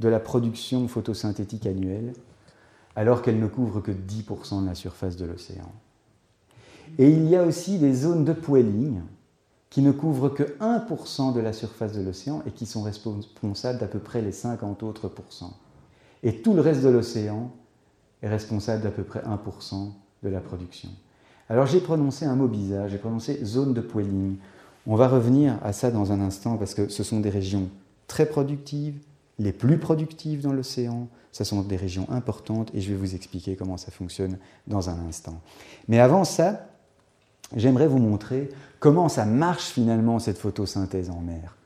[0.01, 2.13] de la production photosynthétique annuelle,
[2.97, 5.71] alors qu'elles ne couvrent que 10% de la surface de l'océan.
[6.99, 9.01] Et il y a aussi des zones de poêling
[9.71, 13.89] qui ne couvrent que 1% de la surface de l'océan et qui sont responsables d'à
[13.89, 15.57] peu près les 50 autres pourcents.
[16.23, 17.51] Et tout le reste de l'océan
[18.23, 19.91] est responsable d'à peu près 1%
[20.23, 20.89] de la production.
[21.49, 24.37] Alors j'ai prononcé un mot bizarre, j'ai prononcé zone de poêling.
[24.87, 27.69] On va revenir à ça dans un instant parce que ce sont des régions
[28.07, 28.99] très productives,
[29.39, 31.09] les plus productives dans l'océan.
[31.35, 35.01] Ce sont des régions importantes et je vais vous expliquer comment ça fonctionne dans un
[35.09, 35.41] instant.
[35.89, 36.69] Mais avant ça,
[37.57, 41.57] j'aimerais vous montrer comment ça marche finalement cette photosynthèse en mer.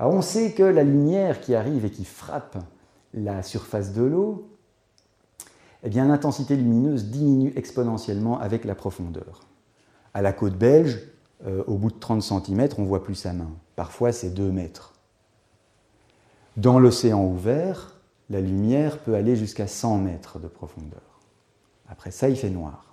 [0.00, 2.58] Alors on sait que la lumière qui arrive et qui frappe
[3.14, 4.50] la surface de l'eau,
[5.84, 9.42] eh bien l'intensité lumineuse diminue exponentiellement avec la profondeur.
[10.14, 10.98] À la côte belge,
[11.46, 13.52] euh, au bout de 30 cm, on voit plus sa main.
[13.76, 14.94] Parfois, c'est 2 mètres.
[16.56, 17.95] Dans l'océan ouvert,
[18.30, 21.20] la lumière peut aller jusqu'à 100 mètres de profondeur.
[21.88, 22.86] Après ça, il fait noir.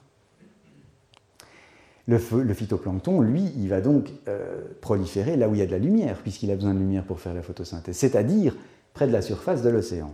[2.06, 5.80] Le, phytoplancton, lui, il va donc euh, proliférer là où il y a de la
[5.80, 8.58] lumière, puisqu'il a besoin de lumière pour faire la photosynthèse, c'est-à-dire
[8.94, 10.14] près de la surface de l'océan.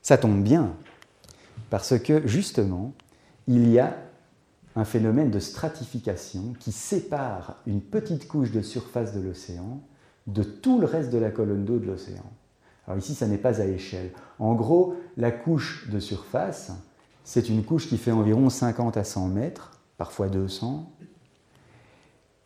[0.00, 0.76] Ça tombe bien,
[1.70, 2.94] parce que justement,
[3.48, 3.96] il y a
[4.76, 9.80] un phénomène de stratification qui sépare une petite couche de surface de l'océan
[10.26, 12.24] de tout le reste de la colonne d'eau de l'océan.
[12.86, 14.10] Alors ici, ça n'est pas à échelle.
[14.38, 16.72] En gros, la couche de surface,
[17.24, 20.90] c'est une couche qui fait environ 50 à 100 mètres, parfois 200,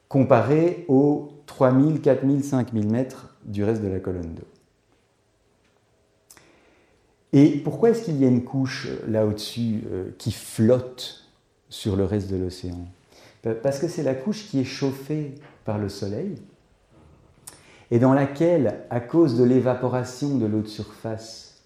[0.08, 4.46] comparée aux 3000, 4000, 5000 mètres du reste de la colonne d'eau.
[7.32, 11.24] Et pourquoi est-ce qu'il y a une couche euh, là au-dessus euh, qui flotte
[11.68, 12.86] sur le reste de l'océan?
[13.62, 15.34] Parce que c'est la couche qui est chauffée
[15.64, 16.36] par le soleil
[17.90, 21.64] et dans laquelle, à cause de l'évaporation de l'eau de surface,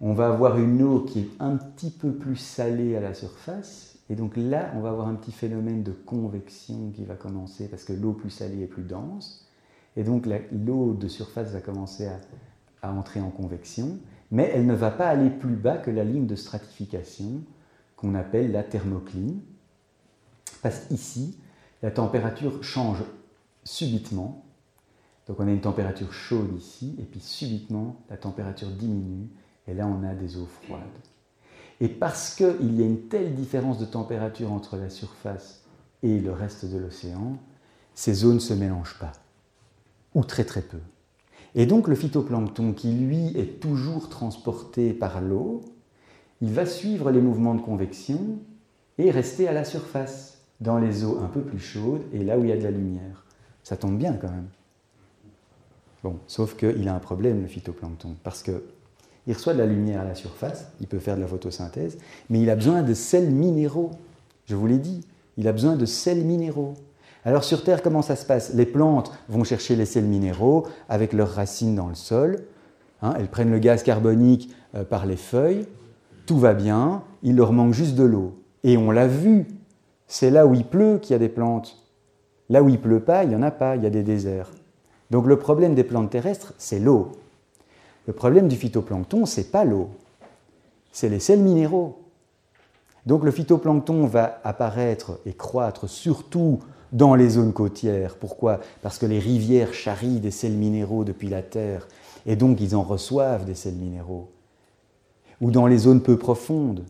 [0.00, 3.98] on va avoir une eau qui est un petit peu plus salée à la surface.
[4.10, 7.84] Et donc là, on va avoir un petit phénomène de convection qui va commencer parce
[7.84, 9.48] que l'eau plus salée est plus dense.
[9.96, 12.08] Et donc l'eau de surface va commencer
[12.82, 13.98] à, entrer en convection,
[14.32, 17.42] mais elle ne va pas aller plus bas que la ligne de stratification
[17.94, 19.40] qu'on appelle la thermocline.
[20.62, 21.38] Parce qu'ici,
[21.82, 23.04] la température change
[23.62, 24.44] subitement
[25.32, 29.30] donc on a une température chaude ici, et puis subitement la température diminue,
[29.66, 30.82] et là on a des eaux froides.
[31.80, 35.64] Et parce qu'il y a une telle différence de température entre la surface
[36.02, 37.38] et le reste de l'océan,
[37.94, 39.12] ces zones ne se mélangent pas,
[40.14, 40.80] ou très très peu.
[41.54, 45.62] Et donc le phytoplancton, qui lui est toujours transporté par l'eau,
[46.42, 48.20] il va suivre les mouvements de convection
[48.98, 52.44] et rester à la surface, dans les eaux un peu plus chaudes et là où
[52.44, 53.24] il y a de la lumière.
[53.62, 54.48] Ça tombe bien quand même.
[56.02, 60.04] Bon, sauf qu'il a un problème, le phytoplancton, parce qu'il reçoit de la lumière à
[60.04, 61.98] la surface, il peut faire de la photosynthèse,
[62.28, 63.92] mais il a besoin de sels minéraux.
[64.46, 66.74] Je vous l'ai dit, il a besoin de sels minéraux.
[67.24, 68.52] Alors sur Terre, comment ça se passe?
[68.52, 72.40] Les plantes vont chercher les sels minéraux avec leurs racines dans le sol.
[73.00, 75.66] Hein, elles prennent le gaz carbonique euh, par les feuilles.
[76.26, 78.34] Tout va bien, il leur manque juste de l'eau.
[78.64, 79.46] Et on l'a vu,
[80.08, 81.78] c'est là où il pleut qu'il y a des plantes.
[82.48, 84.50] Là où il pleut pas, il n'y en a pas, il y a des déserts.
[85.12, 87.12] Donc le problème des plantes terrestres, c'est l'eau.
[88.06, 89.90] Le problème du phytoplancton, c'est pas l'eau,
[90.90, 91.98] c'est les sels minéraux.
[93.04, 96.60] Donc le phytoplancton va apparaître et croître surtout
[96.92, 98.16] dans les zones côtières.
[98.16, 98.60] Pourquoi?
[98.80, 101.88] Parce que les rivières charrient des sels minéraux depuis la terre
[102.24, 104.30] et donc ils en reçoivent des sels minéraux.
[105.42, 106.84] Ou dans les zones peu profondes.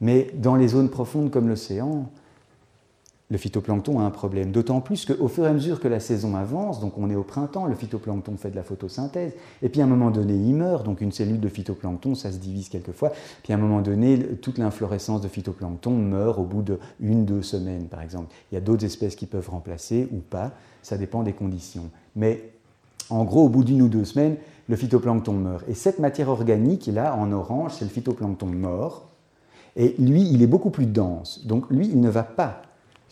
[0.00, 2.06] Mais dans les zones profondes comme l'océan,
[3.30, 4.52] le phytoplancton a un problème.
[4.52, 7.22] D'autant plus qu'au fur et à mesure que la saison avance, donc on est au
[7.22, 10.84] printemps, le phytoplancton fait de la photosynthèse, et puis à un moment donné, il meurt,
[10.84, 13.12] donc une cellule de phytoplancton, ça se divise quelquefois,
[13.42, 17.42] puis à un moment donné, toute l'inflorescence de phytoplancton meurt au bout de une, deux
[17.42, 18.26] semaines, par exemple.
[18.50, 20.52] Il y a d'autres espèces qui peuvent remplacer ou pas,
[20.82, 21.88] ça dépend des conditions.
[22.14, 22.50] Mais
[23.08, 24.36] en gros, au bout d'une ou deux semaines,
[24.68, 25.68] le phytoplancton meurt.
[25.68, 29.08] Et cette matière organique, là, en orange, c'est le phytoplancton mort,
[29.74, 31.46] et lui, il est beaucoup plus dense.
[31.46, 32.62] Donc lui, il ne va pas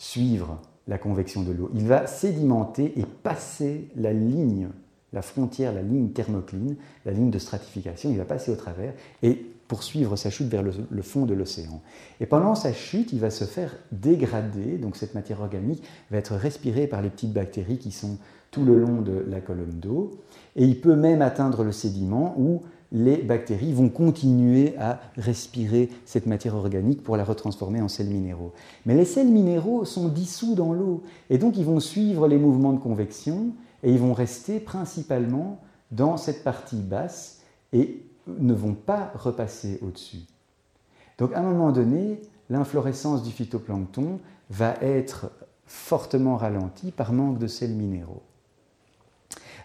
[0.01, 1.69] suivre la convection de l'eau.
[1.75, 4.69] Il va sédimenter et passer la ligne,
[5.13, 6.75] la frontière, la ligne thermocline,
[7.05, 8.09] la ligne de stratification.
[8.09, 9.35] Il va passer au travers et
[9.67, 11.83] poursuivre sa chute vers le, fond de l'océan.
[12.19, 16.33] Et pendant sa chute, il va se faire dégrader, donc cette matière organique va être
[16.33, 18.17] respirée par les petites bactéries qui sont
[18.49, 20.19] tout le long de la colonne d'eau,
[20.55, 26.25] et il peut même atteindre le sédiment où les bactéries vont continuer à respirer cette
[26.25, 28.51] matière organique pour la retransformer en sels minéraux.
[28.85, 32.73] Mais les sels minéraux sont dissous dans l'eau, et donc ils vont suivre les mouvements
[32.73, 35.59] de convection, et ils vont rester principalement
[35.91, 40.25] dans cette partie basse, et ne vont pas repasser au-dessus.
[41.17, 44.19] Donc à un moment donné, l'inflorescence du phytoplancton
[44.49, 45.31] va être
[45.65, 48.21] fortement ralentie par manque de sels minéraux.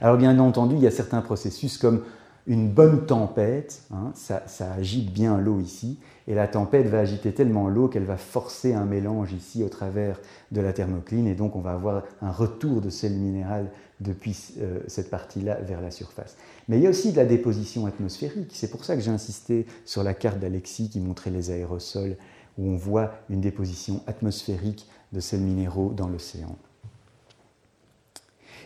[0.01, 2.03] Alors bien entendu, il y a certains processus comme
[2.47, 4.43] une bonne tempête, hein, ça,
[4.73, 8.85] agite bien l'eau ici, et la tempête va agiter tellement l'eau qu'elle va forcer un
[8.85, 10.21] mélange ici au travers
[10.53, 13.71] de la thermocline, et donc on va avoir un retour de sel minéral
[14.01, 16.37] depuis euh, cette partie-là vers la surface.
[16.69, 19.67] Mais il y a aussi de la déposition atmosphérique, c'est pour ça que j'ai insisté
[19.85, 22.17] sur la carte d'Alexis qui montrait les aérosols,
[22.59, 26.57] où on voit une déposition atmosphérique de sels minéraux dans l'océan.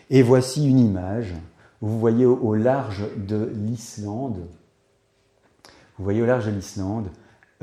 [0.09, 1.33] Et voici une image
[1.81, 4.47] vous voyez au, large de l'Islande,
[5.97, 7.09] vous voyez au large de l'Islande,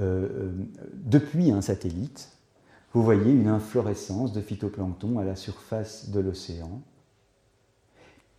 [0.01, 0.53] euh, euh,
[0.93, 2.31] depuis un satellite,
[2.93, 6.83] vous voyez une inflorescence de phytoplancton à la surface de l'océan.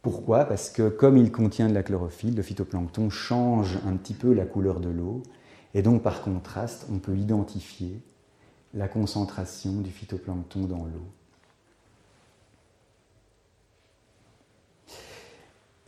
[0.02, 0.46] Pourquoi?
[0.46, 4.46] Parce que comme il contient de la chlorophylle, le phytoplancton change un petit peu la
[4.46, 5.24] couleur de l'eau,
[5.74, 8.02] et donc par contraste, on peut identifier
[8.74, 11.08] la concentration du phytoplancton dans l'eau.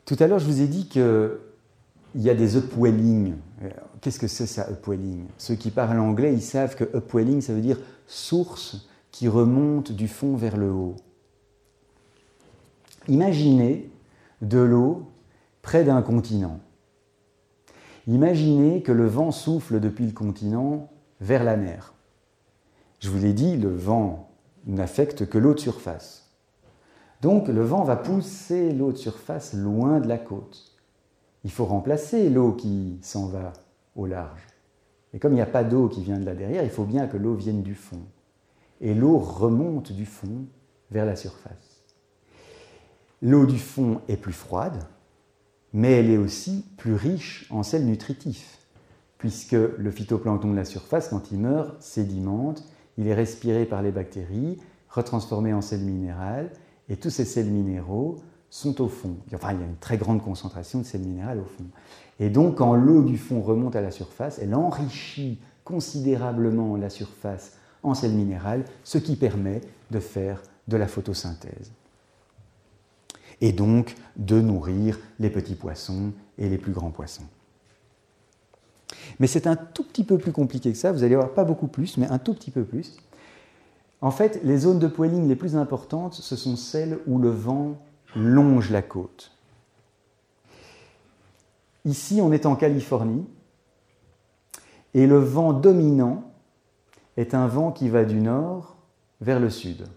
[0.05, 1.31] Tout à l'heure, je vous ai dit qu'il
[2.15, 3.35] y a des upwelling.
[4.01, 5.25] Qu'est-ce que c'est ça, upwelling?
[5.37, 10.07] Ceux qui parlent anglais, ils savent que upwelling, ça veut dire source qui remonte du
[10.07, 10.95] fond vers le haut.
[13.07, 13.89] Imaginez
[14.41, 15.07] de l'eau
[15.61, 16.59] près d'un continent.
[18.07, 20.89] Imaginez que le vent souffle depuis le continent
[21.19, 21.93] vers la mer.
[22.99, 24.29] Je vous l'ai dit, le vent
[24.65, 26.20] n'affecte que l'eau de surface.
[27.21, 30.75] Donc le vent va pousser l'eau de surface loin de la côte.
[31.43, 33.53] Il faut remplacer l'eau qui s'en va
[33.95, 34.41] au large.
[35.13, 37.07] Et comme il n'y a pas d'eau qui vient de là derrière, il faut bien
[37.07, 38.01] que l'eau vienne du fond.
[38.79, 40.45] Et l'eau remonte du fond
[40.89, 41.83] vers la surface.
[43.21, 44.83] L'eau du fond est plus froide,
[45.73, 48.57] mais elle est aussi plus riche en sels nutritifs,
[49.19, 52.63] puisque le phytoplancton de la surface, quand il meurt, sédimente,
[52.97, 54.57] il est respiré par les bactéries,
[54.89, 56.49] retransformé en sels minéraux,
[56.89, 58.19] et tous ces sels minéraux
[58.49, 59.15] sont au fond.
[59.33, 61.65] Enfin, il y a une très grande concentration de sels minéraux au fond.
[62.19, 67.53] Et donc, quand l'eau du fond remonte à la surface, elle enrichit considérablement la surface
[67.83, 71.71] en sels minéraux, ce qui permet de faire de la photosynthèse.
[73.39, 77.23] Et donc de nourrir les petits poissons et les plus grands poissons.
[79.19, 81.67] Mais c'est un tout petit peu plus compliqué que ça, vous allez voir pas beaucoup
[81.67, 82.97] plus, mais un tout petit peu plus.
[84.01, 87.77] En fait, les zones de poiling les plus importantes, ce sont celles où le vent
[88.15, 89.31] longe la côte.
[91.85, 93.25] Ici, on est en Californie,
[94.93, 96.23] et le vent dominant
[97.17, 98.75] est un vent qui va du nord
[99.21, 99.87] vers le sud.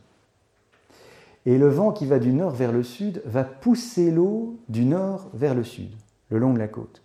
[1.47, 5.29] Et le vent qui va du nord vers le sud va pousser l'eau du nord
[5.35, 5.91] vers le sud,
[6.31, 7.03] le long de la côte.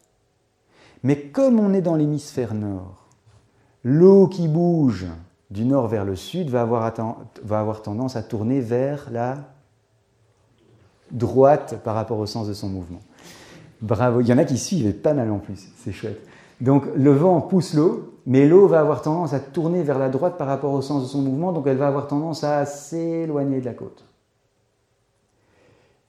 [1.03, 3.07] Mais comme on est dans l'hémisphère nord,
[3.83, 5.07] l'eau qui bouge
[5.49, 9.37] du nord vers le sud va avoir, tendance à tourner vers la
[11.11, 13.01] droite par rapport au sens de son mouvement.
[13.81, 16.21] Bravo, il y en a qui suivent pas mal en plus, c'est chouette.
[16.61, 20.37] Donc le vent pousse l'eau, mais l'eau va avoir tendance à tourner vers la droite
[20.37, 23.65] par rapport au sens de son mouvement, donc elle va avoir tendance à s'éloigner de
[23.65, 24.05] la côte.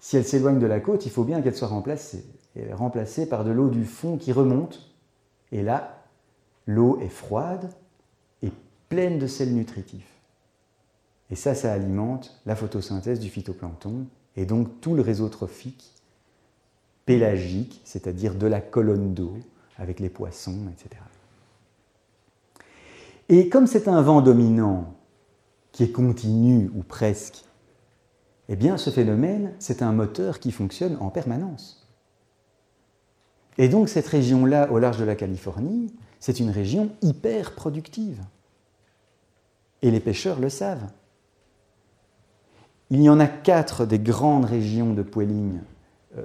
[0.00, 2.24] Si elle s'éloigne de la côte, il faut bien qu'elle soit remplacée.
[2.56, 4.90] elle est remplacée par de l'eau du fond qui remonte,
[5.52, 5.98] et là,
[6.66, 7.79] l'eau est froide et
[8.90, 10.20] pleine de sels nutritifs.
[11.30, 15.94] Et ça, ça alimente la photosynthèse du phytoplancton et donc tout le réseau trophique
[17.06, 19.38] pélagique, c'est-à-dire de la colonne d'eau
[19.78, 21.00] avec les poissons, etc.
[23.28, 24.94] Et comme c'est un vent dominant
[25.72, 27.44] qui est continu ou presque,
[28.48, 31.88] eh bien ce phénomène, c'est un moteur qui fonctionne en permanence.
[33.56, 38.20] Et donc cette région-là, au large de la Californie, c'est une région hyper productive.
[39.82, 40.88] Et les pêcheurs le savent.
[42.90, 45.60] Il y en a quatre des grandes régions de poêling
[46.18, 46.24] euh,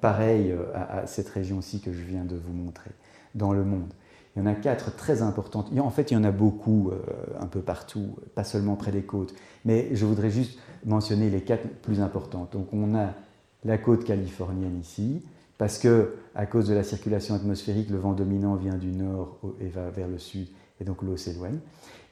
[0.00, 2.90] pareil euh, à, cette région-ci que je viens de vous montrer
[3.34, 3.92] dans le monde.
[4.34, 5.70] Il y en a quatre très importantes.
[5.78, 6.98] En fait, il y en a beaucoup euh,
[7.40, 9.34] un peu partout, pas seulement près des côtes.
[9.66, 12.52] Mais je voudrais juste mentionner les quatre plus importantes.
[12.52, 13.12] Donc, on a
[13.64, 15.22] la côte californienne ici,
[15.58, 19.68] parce que à cause de la circulation atmosphérique, le vent dominant vient du nord et
[19.68, 20.48] va vers le sud,
[20.80, 21.58] et donc l'eau s'éloigne.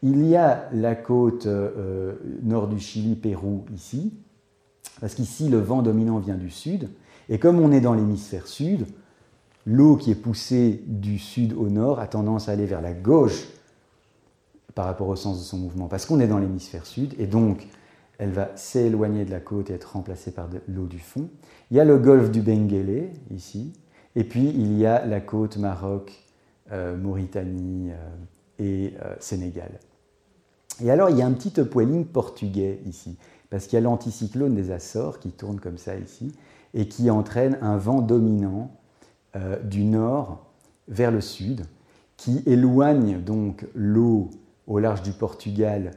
[0.07, 1.49] Il y a la côte
[2.43, 4.13] nord du Chili, Pérou, ici,
[5.01, 6.91] parce qu'ici, le vent dominant vient du sud,
[7.31, 8.87] et comme on est dans l'hémisphère sud,
[9.65, 13.49] l'eau qui est poussée du sud au nord a tendance à aller vers la gauche
[14.75, 17.67] par rapport au sens de son mouvement, parce qu'on est dans l'hémisphère sud, et donc
[18.19, 21.31] elle va s'éloigner de la côte et être remplacée par l'eau du fond.
[21.71, 23.73] Il y a le golfe du Benguele, ici,
[24.17, 26.13] et puis il y a la côte Maroc,
[26.73, 27.97] euh, Mauritanie euh,
[28.59, 29.71] et euh, Sénégal.
[30.83, 33.17] Et alors il y a un petit upwelling portugais ici,
[33.51, 36.33] parce qu'il y a l'anticyclone des Açores qui tourne comme ça ici,
[36.75, 38.71] et qui entraîne un vent dominant
[39.37, 40.45] euh, du nord
[40.89, 41.65] vers le sud,
[42.17, 44.31] qui éloigne donc l'eau
[44.67, 45.93] au large du Portugal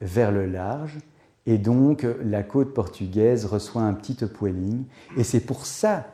[0.00, 0.98] vers le large,
[1.46, 4.84] et donc la côte portugaise reçoit un petit upwelling,
[5.16, 6.06] et c'est pour ça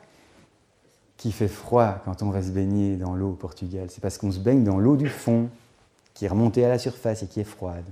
[1.17, 4.33] qu'il fait froid quand on va se baigner dans l'eau au Portugal, c'est parce qu'on
[4.33, 5.49] se baigne dans l'eau du fond,
[6.15, 7.85] qui est remontée à la surface et qui est froide.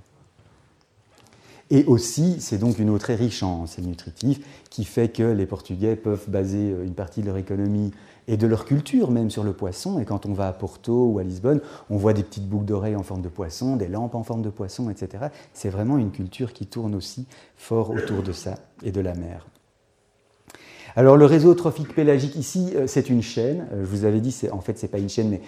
[1.70, 4.40] Et aussi, c'est donc une eau très riche en sels nutritifs
[4.70, 7.90] qui fait que les Portugais peuvent baser euh, une partie de leur économie
[8.28, 9.98] et de leur culture même sur le poisson.
[9.98, 11.60] Et quand on va à Porto ou à Lisbonne,
[11.90, 14.50] on voit des petites boucles d'oreilles en forme de poisson, des lampes en forme de
[14.50, 15.26] poisson, etc.
[15.52, 19.46] C'est vraiment une culture qui tourne aussi fort autour de ça et de la mer.
[20.96, 23.66] Alors le réseau trophique pélagique ici, euh, c'est une chaîne.
[23.72, 25.40] Euh, je vous avais dit, en fait, c'est pas une chaîne, mais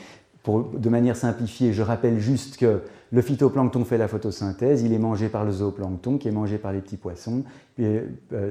[0.48, 2.82] de manière simplifiée, je rappelle juste que
[3.12, 6.72] le phytoplancton fait la photosynthèse, il est mangé par le zooplancton qui est mangé par
[6.72, 7.44] les petits poissons,
[7.78, 8.04] euh,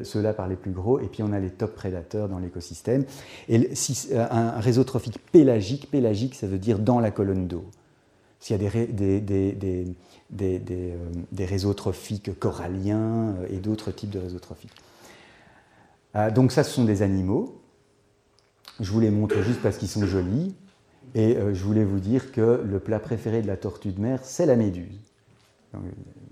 [0.03, 3.03] ceux-là par les plus gros, et puis on a les top prédateurs dans l'écosystème.
[3.49, 3.69] Et
[4.11, 7.65] euh, un réseau trophique pélagique, pélagique ça veut dire dans la colonne d'eau.
[8.39, 9.95] S'il y a des, des,
[10.41, 10.95] euh,
[11.31, 14.75] des, réseaux trophiques coralliens et d'autres types de réseaux trophiques.
[16.33, 17.59] donc ça, ce sont des animaux.
[18.79, 20.55] Je vous les montre juste parce qu'ils sont jolis.
[21.16, 24.20] Et euh, je voulais vous dire que le plat préféré de la tortue de mer,
[24.24, 24.99] c'est la méduse.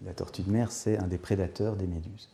[0.06, 2.30] la tortue de mer, c'est un des prédateurs des méduses.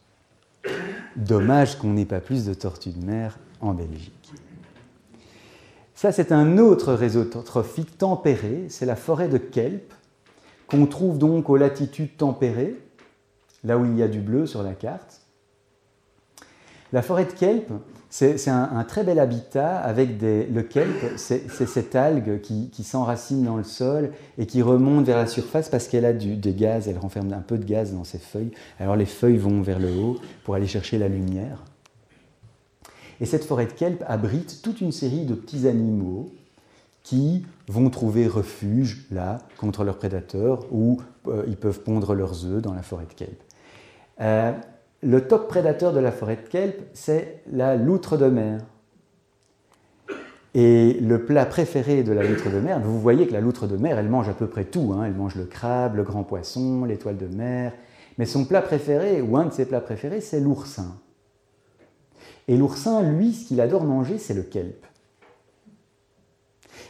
[1.16, 4.34] Dommage qu'on n'ait pas plus de tortues de mer en Belgique.
[5.94, 9.94] Ça, c'est un autre réseau trophique tempéré, c'est la forêt de kelp,
[10.66, 12.80] qu'on trouve donc aux latitudes tempérées,
[13.64, 15.22] là où il y a du bleu sur la carte.
[16.94, 17.70] La forêt de kelp,
[18.10, 23.56] c'est un, très bel habitat avec des, le kelp, c'est cette algue qui, s'enracine dans
[23.56, 27.32] le sol et qui remonte vers la surface parce qu'elle a du, gaz, elle renferme
[27.34, 28.52] un peu de gaz dans ses feuilles.
[28.80, 31.64] Alors les feuilles vont vers le haut pour aller chercher la lumière.
[33.22, 36.32] Et cette forêt de kelp abrite toute une série de petits animaux
[37.04, 42.62] qui vont trouver refuge là contre leurs prédateurs ou euh, ils peuvent pondre leurs œufs
[42.62, 43.44] dans la forêt de kelp.
[44.22, 44.54] Euh,
[45.02, 48.60] le top prédateur de la forêt de kelp, c'est la loutre de mer.
[50.56, 53.78] Et le plat préféré de la loutre de mer, vous voyez que la loutre de
[53.78, 54.94] mer, elle mange à peu près tout.
[54.94, 55.04] Hein.
[55.06, 57.74] Elle mange le crabe, le grand poisson, l'étoile de mer.
[58.18, 60.98] Mais son plat préféré, ou un de ses plats préférés, c'est l'oursin.
[62.48, 64.86] Et l'oursin, lui, ce qu'il adore manger, c'est le kelp.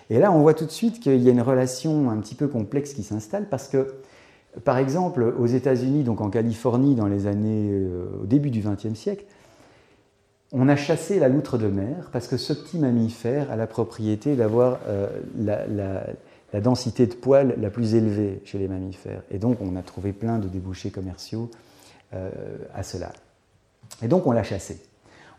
[0.10, 2.48] Et là, on voit tout de suite qu'il y a une relation un petit peu
[2.48, 3.94] complexe qui s'installe parce que
[4.64, 8.98] par exemple, aux États-Unis, donc en Californie, dans les années, euh, au début du XXe
[8.98, 9.26] siècle,
[10.52, 14.36] on a chassé la loutre de mer parce que ce petit mammifère a la propriété
[14.36, 19.22] d'avoir euh, la, densité de poils la plus élevée chez les mammifères.
[19.30, 21.52] Et donc, on a trouvé plein de débouchés commerciaux
[22.16, 22.32] euh,
[22.74, 23.14] à cela.
[24.02, 24.82] Et donc, on l'a chassée.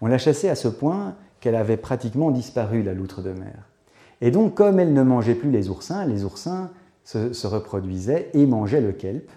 [0.00, 3.66] On l'a chassée à ce point qu'elle avait pratiquement disparu, la loutre de mer.
[4.20, 6.70] Et donc, comme elle ne mangeait plus les oursins, les oursins
[7.32, 9.30] se, reproduisaient et mangeaient le kelp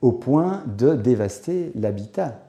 [0.00, 2.40] au point de dévaster l'habitat.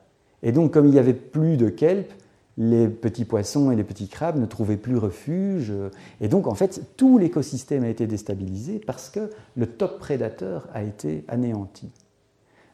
[0.44, 2.12] Et donc, comme il n'y avait plus de kelp,
[2.58, 5.74] les petits poissons et les petits crabes ne trouvaient plus refuge.
[6.22, 10.84] Et donc, en fait, tout l'écosystème a été déstabilisé parce que le top prédateur a
[10.84, 11.90] été anéanti.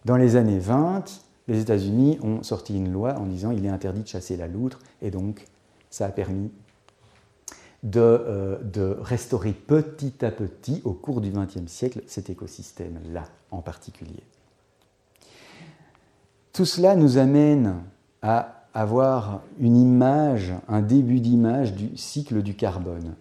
[0.03, 1.05] Dans les années 20,
[1.47, 4.79] les États-Unis ont sorti une loi en disant il est interdit de chasser la loutre,
[5.01, 5.45] et donc
[5.89, 6.51] ça a permis
[7.93, 14.23] euh, de, restaurer petit à petit, au cours du XXe siècle, cet écosystème-là en particulier.
[16.51, 17.75] Tout cela nous amène
[18.23, 23.13] à avoir une image, un début d'image du cycle du carbone.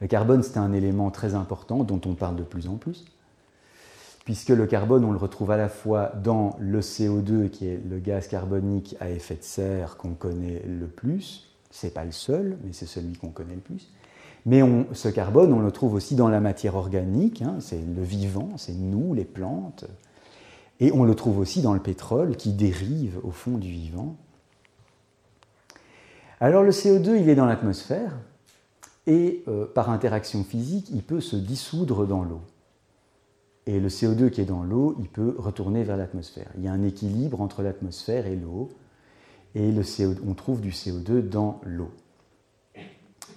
[0.00, 3.06] Le carbone, c'est un élément très important dont on parle de plus en plus,
[4.24, 7.98] puisque le carbone, on le retrouve à la fois dans le CO2, qui est le
[7.98, 11.45] gaz carbonique à effet de serre qu'on connaît le plus,
[11.84, 13.90] n'est pas le seul, mais c'est celui qu'on connaît le plus.
[14.46, 14.62] Mais
[14.92, 18.74] ce carbone, on le trouve aussi dans la matière organique, hein, c'est le vivant, c'est
[18.74, 19.86] nous, les plantes.
[20.78, 24.16] Et on le trouve aussi dans le pétrole qui dérive au fond du vivant.
[26.38, 28.12] Alors le CO2, il est dans l'atmosphère
[29.06, 32.42] et euh, par interaction physique, il peut se dissoudre dans l'eau.
[33.66, 36.50] Et le CO2 qui est dans l'eau, il peut retourner vers l'atmosphère.
[36.56, 38.68] Il y a un équilibre entre l'atmosphère et l'eau
[39.56, 39.82] et le
[40.28, 41.90] on trouve du CO2 dans l'eau.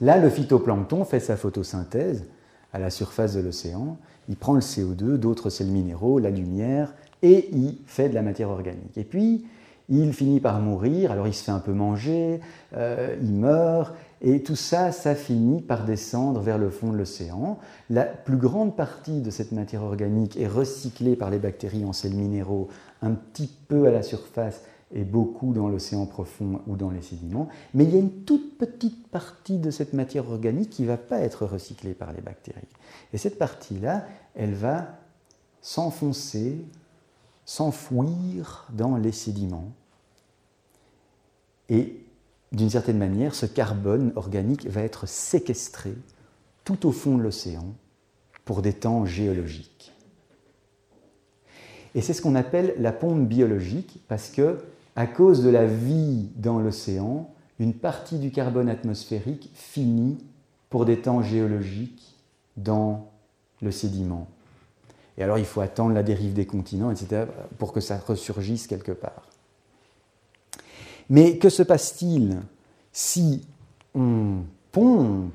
[0.01, 2.25] Là, le phytoplancton fait sa photosynthèse
[2.73, 3.97] à la surface de l'océan.
[4.27, 8.49] Il prend le CO2, d'autres le minéraux, la lumière, et il fait de la matière
[8.49, 8.97] organique.
[8.97, 9.45] Et puis,
[9.87, 12.41] il finit par mourir, alors il se fait un peu manger,
[12.75, 17.57] euh, il meurt, et tout ça, ça finit par descendre vers le fond de l'océan.
[17.89, 22.13] La plus grande partie de cette matière organique est recyclée par les bactéries en sels
[22.13, 22.67] minéraux
[23.01, 24.61] un petit peu à la surface
[24.93, 28.57] et beaucoup dans l'océan profond ou dans les sédiments, mais il y a une toute
[28.57, 32.67] petite partie de cette matière organique qui ne va pas être recyclée par les bactéries.
[33.13, 34.87] Et cette partie-là, elle va
[35.61, 36.57] s'enfoncer,
[37.45, 39.71] s'enfouir dans les sédiments.
[41.69, 42.03] Et
[42.51, 45.93] d'une certaine manière, ce carbone organique va être séquestré
[46.63, 47.75] tout au fond de l'océan
[48.43, 49.93] pour des temps géologiques.
[51.95, 54.59] Et c'est ce qu'on appelle la pompe biologique parce que
[54.99, 60.17] à cause de la vie dans l'océan, une partie du carbone atmosphérique finit
[60.69, 62.17] pour des temps géologiques
[62.57, 63.09] dans
[63.61, 64.27] le sédiment.
[65.17, 67.27] Et alors il faut attendre la dérive des continents, etc.,
[67.57, 69.29] pour que ça ressurgisse quelque part.
[71.09, 72.35] Mais que se passe-t-il
[72.91, 73.47] si
[73.95, 74.39] on
[74.73, 75.31] pompe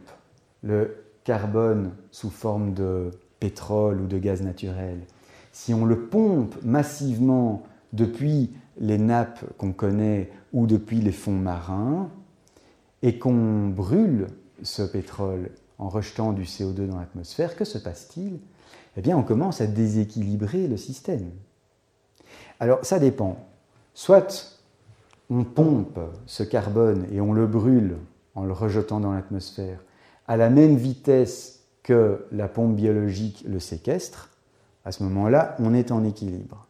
[0.62, 0.95] le
[1.25, 5.01] carbone sous forme de pétrole ou de gaz naturel?
[5.53, 7.62] Si on le pompe massivement
[7.95, 12.11] depuis les nappes qu'on connaît ou depuis les fonds marins,
[13.03, 14.29] et qu'on brûle
[14.62, 18.39] ce pétrole en rejetant du CO2 dans l'atmosphère, que se passe-t-il?
[18.97, 21.31] Eh bien, on commence à déséquilibrer le système.
[22.61, 23.37] Alors, ça dépend.
[23.93, 24.59] Soit
[25.29, 27.97] on pompe ce carbone et on le brûle
[28.35, 29.81] en le rejetant dans l'atmosphère
[30.27, 34.31] à la même vitesse que la pompe biologique le séquestre,
[34.87, 36.66] à ce moment-là, on est en équilibre.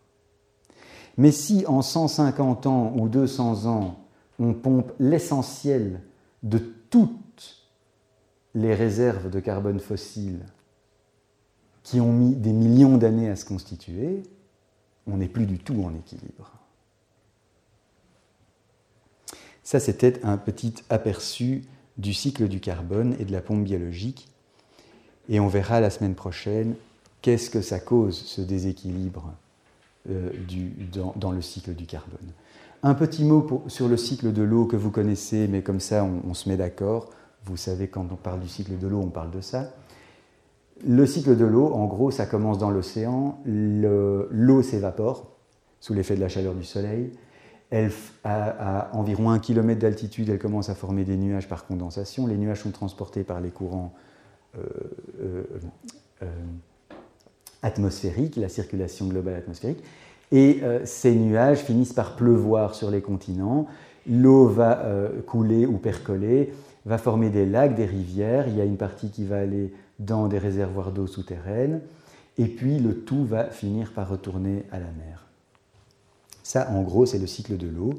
[1.17, 4.05] Mais si en 150 ans ou 200 ans,
[4.39, 6.01] on pompe l'essentiel
[6.43, 7.65] de toute
[8.55, 10.41] les réserves de carbone fossile
[11.83, 14.23] qui ont mis des millions d'années à se constituer,
[15.07, 16.51] on n'est plus du tout en équilibre.
[19.63, 21.65] Ça, c'était un petit aperçu
[21.97, 24.29] du cycle du carbone et de la pompe biologique.
[25.29, 26.75] Et on verra la semaine prochaine
[27.23, 29.33] qu'est-ce que ça cause, ce déséquilibre
[30.11, 30.31] euh,
[31.17, 32.33] dans, le cycle du carbone.
[32.83, 36.35] Un petit mot sur le cycle de l'eau que vous connaissez, mais comme ça on,
[36.35, 37.11] se met d'accord.
[37.45, 39.73] Vous savez, quand on parle du cycle de l'eau, on parle de ça.
[40.87, 43.39] Le cycle de l'eau, en gros, ça commence dans l'océan.
[43.47, 45.31] L'eau s'évapore
[45.81, 47.13] sous l'effet de la chaleur du soleil.
[47.71, 47.91] Elle,
[48.25, 52.27] à, environ un kilomètre d'altitude, elle commence à former des nuages par condensation.
[52.27, 53.95] Les nuages sont transportés par les courants
[54.59, 54.63] euh,
[55.21, 56.27] euh,
[57.65, 59.83] atmosphérique, la circulation globale atmosphérique.
[60.31, 63.67] Et euh, ces nuages finissent par pleuvoir sur les continents.
[64.09, 66.53] L'eau va euh, couler ou percoler,
[66.87, 68.49] va former des lacs, des rivières.
[68.49, 71.81] Il y a une partie qui va aller dans des réservoirs d'eau souterraines.
[72.37, 75.27] Et puis le tout va finir par retourner à la mer.
[76.43, 77.95] Ça, en gros, c'est le cycle de l'eau.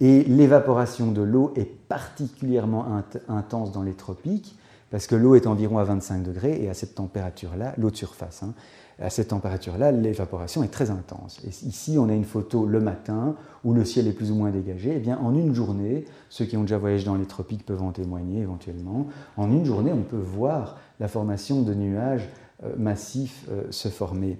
[0.00, 4.56] Et l'évaporation de l'eau est particulièrement intense dans les tropiques,
[4.90, 8.42] parce que l'eau est environ à 25 degrés, et à cette température-là, l'eau de surface,
[8.42, 8.54] hein,
[9.00, 11.40] à cette température-là, l'évaporation est très intense.
[11.44, 13.34] Ici, on a une photo le matin
[13.64, 14.92] où le ciel est plus ou moins dégagé.
[14.96, 17.92] Eh bien, en une journée, ceux qui ont déjà voyagé dans les tropiques peuvent en
[17.92, 19.06] témoigner éventuellement.
[19.36, 22.28] En une journée, on peut voir la formation de nuages
[22.62, 24.38] euh, massifs euh, se former.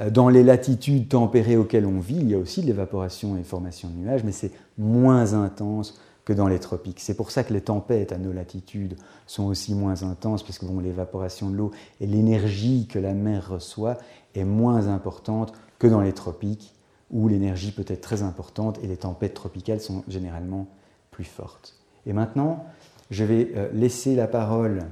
[0.00, 3.42] Euh, dans les latitudes tempérées auxquelles on vit, il y a aussi de l'évaporation et
[3.42, 7.00] formation de nuages, mais c'est moins intense que dans les tropiques.
[7.00, 8.96] C'est pour ça que les tempêtes à nos latitudes
[9.26, 11.70] sont aussi moins intenses, parce que l'évaporation de l'eau
[12.00, 13.98] et l'énergie que la mer reçoit
[14.34, 16.74] est moins importante que dans les tropiques,
[17.10, 20.66] où l'énergie peut être très importante et les tempêtes tropicales sont généralement
[21.10, 21.76] plus fortes.
[22.06, 22.64] Et maintenant,
[23.10, 24.84] je vais euh, laisser la parole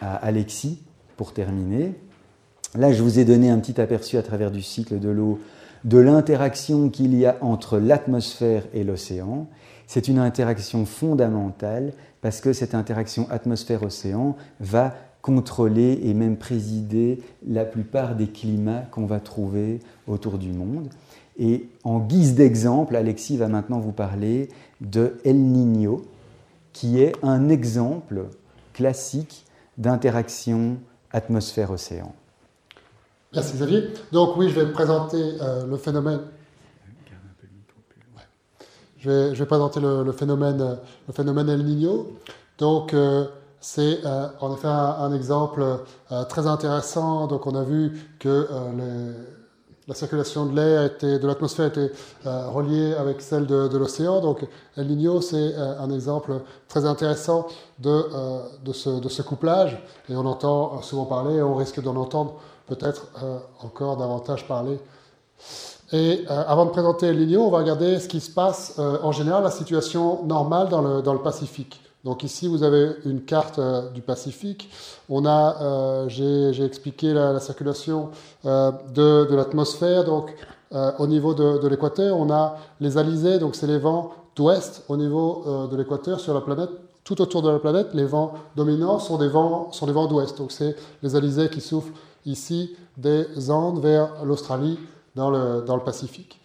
[0.00, 0.82] à Alexis
[1.16, 1.94] pour terminer.
[2.74, 5.38] Là, je vous ai donné un petit aperçu à travers du cycle de l'eau
[5.84, 9.48] de l'interaction qu'il y a entre l'atmosphère et l'océan.
[9.94, 17.66] C'est une interaction fondamentale parce que cette interaction atmosphère-océan va contrôler et même présider la
[17.66, 20.88] plupart des climats qu'on va trouver autour du monde.
[21.38, 24.48] Et en guise d'exemple, Alexis va maintenant vous parler
[24.80, 26.06] de El Niño,
[26.72, 28.28] qui est un exemple
[28.72, 29.44] classique
[29.76, 30.78] d'interaction
[31.10, 32.14] atmosphère-océan.
[33.34, 33.90] Merci Xavier.
[34.10, 36.20] Donc oui, je vais présenter euh, le phénomène
[39.02, 40.78] je vais, présenter le, phénomène,
[41.08, 42.06] le phénomène El Niño.
[42.58, 43.26] Donc, euh,
[43.60, 45.64] c'est euh, en effet un, exemple
[46.12, 47.26] euh, très intéressant.
[47.26, 48.46] Donc, on a vu que
[49.88, 51.90] la circulation de l'air, de l'atmosphère était
[52.24, 54.20] reliée avec celle de, l'océan.
[54.20, 54.46] Donc,
[54.76, 57.48] El Niño, c'est un exemple très intéressant
[57.80, 58.04] de,
[58.64, 59.82] de, ce, de, ce, couplage.
[60.08, 62.36] Et on entend souvent parler, et on risque d'en entendre
[62.68, 63.08] peut-être
[63.64, 64.78] encore davantage parler
[65.92, 69.12] et euh, avant de présenter l'Igno, on va regarder ce qui se passe euh, en
[69.12, 71.80] général, la situation normale dans le, Pacifique.
[72.02, 74.70] Donc ici, vous avez une carte euh, du Pacifique.
[75.10, 78.08] On a, j'ai expliqué la, la circulation
[78.44, 80.04] de, l'atmosphère.
[80.04, 80.34] Donc
[80.98, 84.96] au niveau de, de l'équateur, on a les alizés, donc c'est les vents d'ouest au
[84.96, 86.70] niveau de l'équateur sur la planète.
[87.04, 90.38] Tout autour de la planète, les vents dominants sont des vents, sont des vents d'ouest.
[90.38, 91.92] Donc c'est les alizés qui soufflent
[92.24, 94.78] ici des Andes vers l'Australie
[95.14, 96.40] dans le, dans le Pacifique.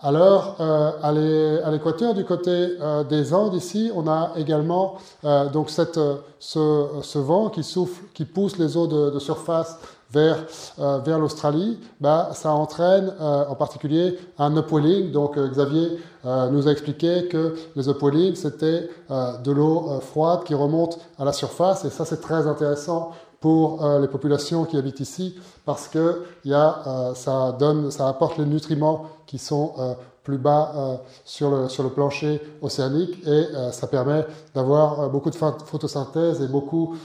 [0.00, 5.70] Alors, euh, à l'équateur, du côté euh, des Andes, ici, on a également euh, donc
[5.70, 5.98] cette,
[6.38, 9.78] ce, vent qui souffle, qui pousse les eaux de, de surface
[10.12, 10.44] vers,
[10.78, 11.80] vers l'Australie.
[12.00, 15.10] Bah, ça entraîne en particulier un upwelling.
[15.10, 21.24] Donc, Xavier nous a expliqué que les upwellings, c'était de l'eau froide qui remonte à
[21.24, 21.84] la surface.
[21.84, 23.10] Et ça, c'est très intéressant
[23.40, 28.08] pour euh, les populations qui habitent ici parce que y a, euh, ça, donne, ça
[28.08, 33.44] apporte les nutriments qui sont euh, plus bas sur, le, sur le plancher océanique et
[33.70, 34.26] ça permet
[34.56, 36.96] d'avoir beaucoup de photosynthèse et beaucoup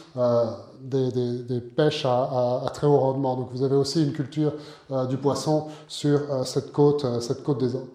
[0.84, 3.36] des, pêches à, très haut rendement.
[3.36, 4.54] Donc vous avez aussi une culture
[5.10, 7.88] du poisson sur cette, côte, cette côte des Andes.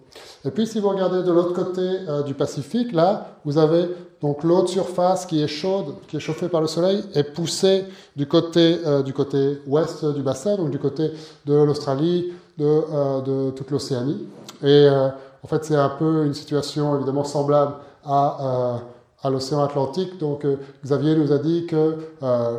[0.45, 3.89] Et puis si vous regardez de l'autre côté du Pacifique, là, vous avez
[4.21, 7.85] donc l'eau de surface qui est chaude, qui est chauffée par le soleil, est poussée
[8.15, 11.11] du côté, euh, du côté ouest du bassin, donc du côté
[11.45, 14.27] de l'Australie, de, euh, toute l'Océanie.
[14.63, 15.09] Et euh,
[15.43, 17.73] en fait, c'est un peu une situation évidemment semblable
[18.03, 18.79] à
[19.23, 20.17] à l'océan Atlantique.
[20.19, 20.45] Donc
[20.83, 21.97] Xavier nous a dit que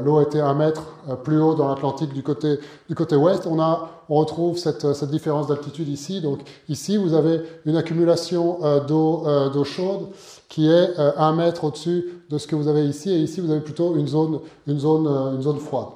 [0.05, 0.83] l'eau était un mètre
[1.23, 2.59] plus haut dans l'Atlantique du côté,
[2.89, 3.47] du côté ouest.
[3.47, 6.21] On, a, on retrouve cette, cette différence d'altitude ici.
[6.21, 8.59] Donc ici, vous avez une accumulation
[8.89, 10.09] d'eau d'eau chaude
[10.49, 13.11] qui est un mètre au-dessus de ce que vous avez ici.
[13.11, 15.07] Et ici, vous avez plutôt une zone, une zone,
[15.37, 15.89] une zone froide.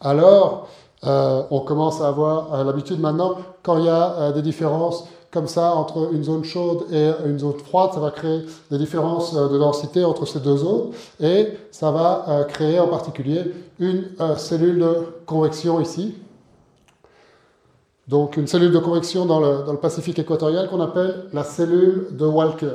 [0.00, 0.68] Alors,
[1.04, 5.04] euh, on commence à avoir euh, l'habitude maintenant, quand il y a euh, des différences
[5.30, 9.34] comme ça entre une zone chaude et une zone froide, ça va créer des différences
[9.34, 10.90] de densité entre ces deux zones
[11.20, 14.96] et ça va créer en particulier une cellule de
[15.26, 16.14] convection ici.
[18.08, 22.08] Donc une cellule de convection dans le, dans le Pacifique équatorial qu'on appelle la cellule
[22.10, 22.74] de Walker.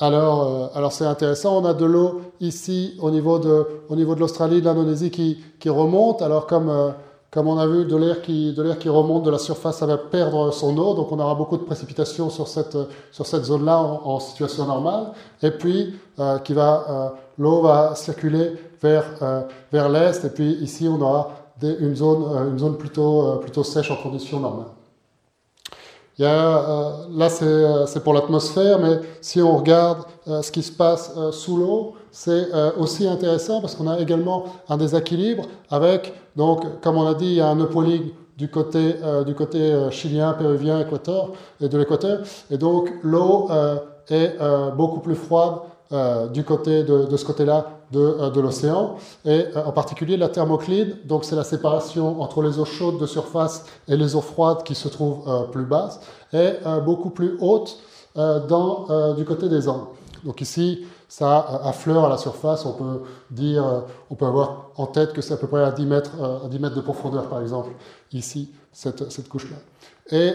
[0.00, 1.60] Alors, euh, alors c'est intéressant.
[1.60, 6.20] On a de l'eau ici au niveau de, de l'Australie, de l'Indonésie qui, qui remonte.
[6.20, 6.90] Alors comme, euh,
[7.30, 8.54] comme on a vu de l'air qui,
[8.88, 10.94] remonte de la surface, ça va perdre son eau.
[10.94, 12.76] Donc on aura beaucoup de précipitations sur cette,
[13.12, 15.12] sur cette zone-là en, situation normale.
[15.42, 19.04] Et puis euh, va, l'eau va circuler vers,
[19.70, 20.24] vers l'est.
[20.24, 21.30] Et puis ici on aura
[21.62, 24.68] une zone, une zone plutôt, plutôt sèche en conditions normales.
[26.18, 30.50] Il y a, euh, là, euh, c'est pour l'atmosphère, mais si on regarde euh, ce
[30.50, 32.48] qui se passe sous l'eau, c'est
[32.78, 37.56] aussi intéressant parce qu'on a également un déséquilibre avec, donc, comme on a dit, un
[37.56, 38.94] eupolygue du côté,
[39.26, 42.20] du côté chilien, péruvien, équateur, et de l'équateur.
[42.50, 43.48] Et donc, l'eau
[44.08, 44.36] est
[44.76, 45.54] beaucoup plus froide
[46.32, 51.24] du côté de, de ce côté-là de, de l'océan, et en particulier la thermocline, donc
[51.24, 54.88] c'est la séparation entre les eaux chaudes de surface et les eaux froides qui se
[54.88, 55.98] trouvent plus basses,
[56.34, 57.78] est beaucoup plus haute
[58.14, 59.86] dans, du côté des Andes.
[60.24, 65.14] Donc ici, ça affleure à la surface, on peut dire, on peut avoir en tête
[65.14, 66.10] que c'est à peu près à 10 mètres,
[66.44, 67.70] à 10 mètres de profondeur par exemple,
[68.12, 69.56] ici, cette, cette couche-là.
[70.10, 70.34] Et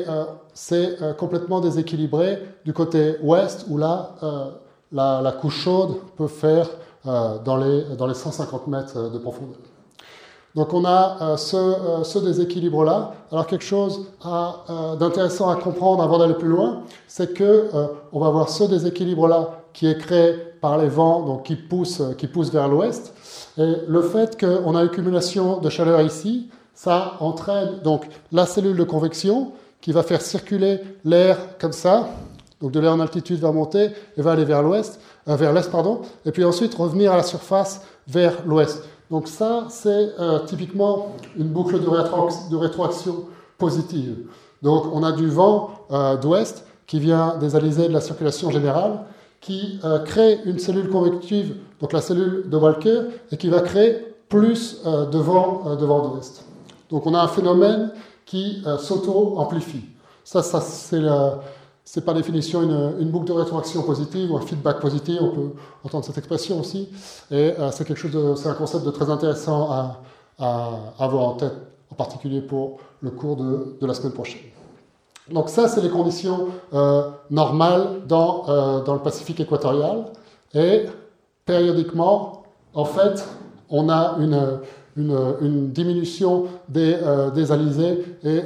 [0.56, 4.16] c'est complètement déséquilibré du côté ouest où là,
[4.92, 6.68] la, la couche chaude peut faire
[7.06, 9.58] euh, dans, les, dans les 150 mètres de profondeur.
[10.56, 13.12] Donc on a euh, ce, euh, ce déséquilibre-là.
[13.30, 14.06] Alors quelque chose
[15.00, 17.70] d'intéressant à comprendre avant d'aller plus loin, c'est que
[18.14, 22.28] on va avoir ce déséquilibre-là qui est créé par les vents, donc qui poussent, qui
[22.28, 23.14] pousse vers l'ouest.
[23.58, 28.86] Et le fait qu'on a accumulation de chaleur ici, ça entraîne donc la cellule de
[28.86, 32.08] convection qui va faire circuler l'air comme ça.
[32.62, 35.02] Donc de l'air en altitude va monter et va aller vers l'ouest.
[35.28, 38.84] Euh, vers l'est, pardon, et puis ensuite revenir à la surface vers l'ouest.
[39.12, 43.26] Donc ça, c'est euh, typiquement une boucle de, de, rétroaction
[43.58, 44.28] positive.
[44.62, 49.02] Donc on a du vent euh, d'ouest qui vient des alizés de la circulation générale,
[49.44, 53.02] qui crée une cellule convective, donc la cellule de Walker,
[53.32, 56.20] et qui va créer plus de vent de vent.
[56.90, 57.92] Donc on a un phénomène
[58.26, 59.84] qui s'auto-amplifie.
[60.24, 60.42] Ça,
[61.86, 62.62] c'est par définition
[63.00, 65.52] une, boucle de rétroaction positive ou un feedback positif, on peut
[65.84, 66.90] entendre cette expression aussi.
[67.30, 70.00] Et euh, c'est quelque chose c'est un concept de très intéressant à,
[70.98, 71.54] avoir en tête,
[71.92, 74.42] en particulier pour le cours de, la semaine prochaine.
[75.32, 80.06] Donc ça, c'est les conditions euh, normales dans, euh, dans le Pacifique équatorial.
[80.54, 80.86] Et
[81.46, 82.44] périodiquement,
[82.74, 83.26] en fait,
[83.70, 84.60] on a une,
[84.96, 86.98] une, diminution des,
[87.34, 88.42] des alizés et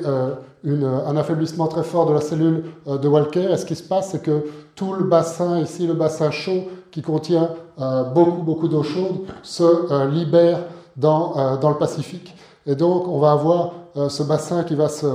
[0.65, 3.51] un affaiblissement très fort de la cellule euh, de Walker.
[3.51, 4.45] Et ce qui se passe, c'est que
[4.75, 7.49] tout le bassin, ici le bassin chaud, qui contient
[7.79, 10.59] euh, beaucoup, beaucoup d'eau chaude, se euh, libère
[10.95, 12.35] dans, dans le Pacifique.
[12.65, 13.73] Et donc, on va avoir
[14.09, 15.05] ce bassin qui va se,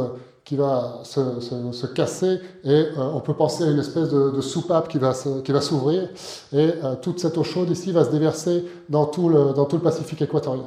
[0.45, 4.99] qui va se, se, casser et on peut penser à une espèce de, soupape qui
[4.99, 5.13] va,
[5.45, 6.09] qui va s'ouvrir
[6.53, 6.71] et
[7.01, 10.21] toute cette eau chaude ici va se déverser dans tout le, dans tout le Pacifique
[10.21, 10.67] équatorial.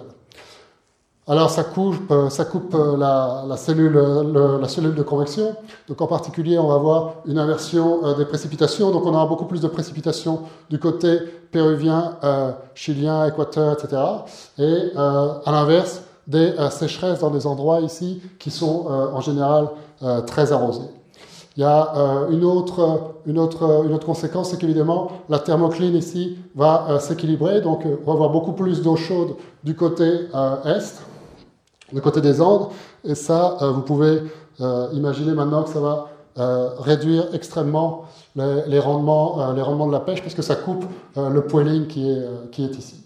[1.28, 3.98] Alors ça coupe, euh, ça coupe euh, la, cellule,
[4.62, 5.56] la cellule de convection.
[5.88, 8.92] Donc en particulier, on va avoir une inversion euh, des précipitations.
[8.92, 11.18] Donc on aura beaucoup plus de précipitations du côté
[11.52, 12.18] péruvien,
[12.76, 14.02] chilien, équateur, etc.
[14.60, 19.70] Et à l'inverse, des sécheresses dans des endroits ici qui sont en général
[20.26, 20.90] très arrosés.
[21.58, 21.94] Il y a
[22.32, 27.62] une, autre, une, autre, une autre conséquence, c'est qu'évidemment, la thermocline ici va s'équilibrer.
[27.62, 30.28] Donc on va avoir beaucoup plus d'eau chaude du côté
[30.66, 31.00] est
[31.94, 32.70] du côté des Andes.
[33.04, 34.24] Et ça, euh, vous pouvez
[34.62, 36.08] euh, imaginer maintenant que ça va
[36.38, 40.84] euh, réduire extrêmement les, rendements, les rendements de la pêche, puisque ça coupe
[41.16, 43.05] le poiling qui est, qui est ici.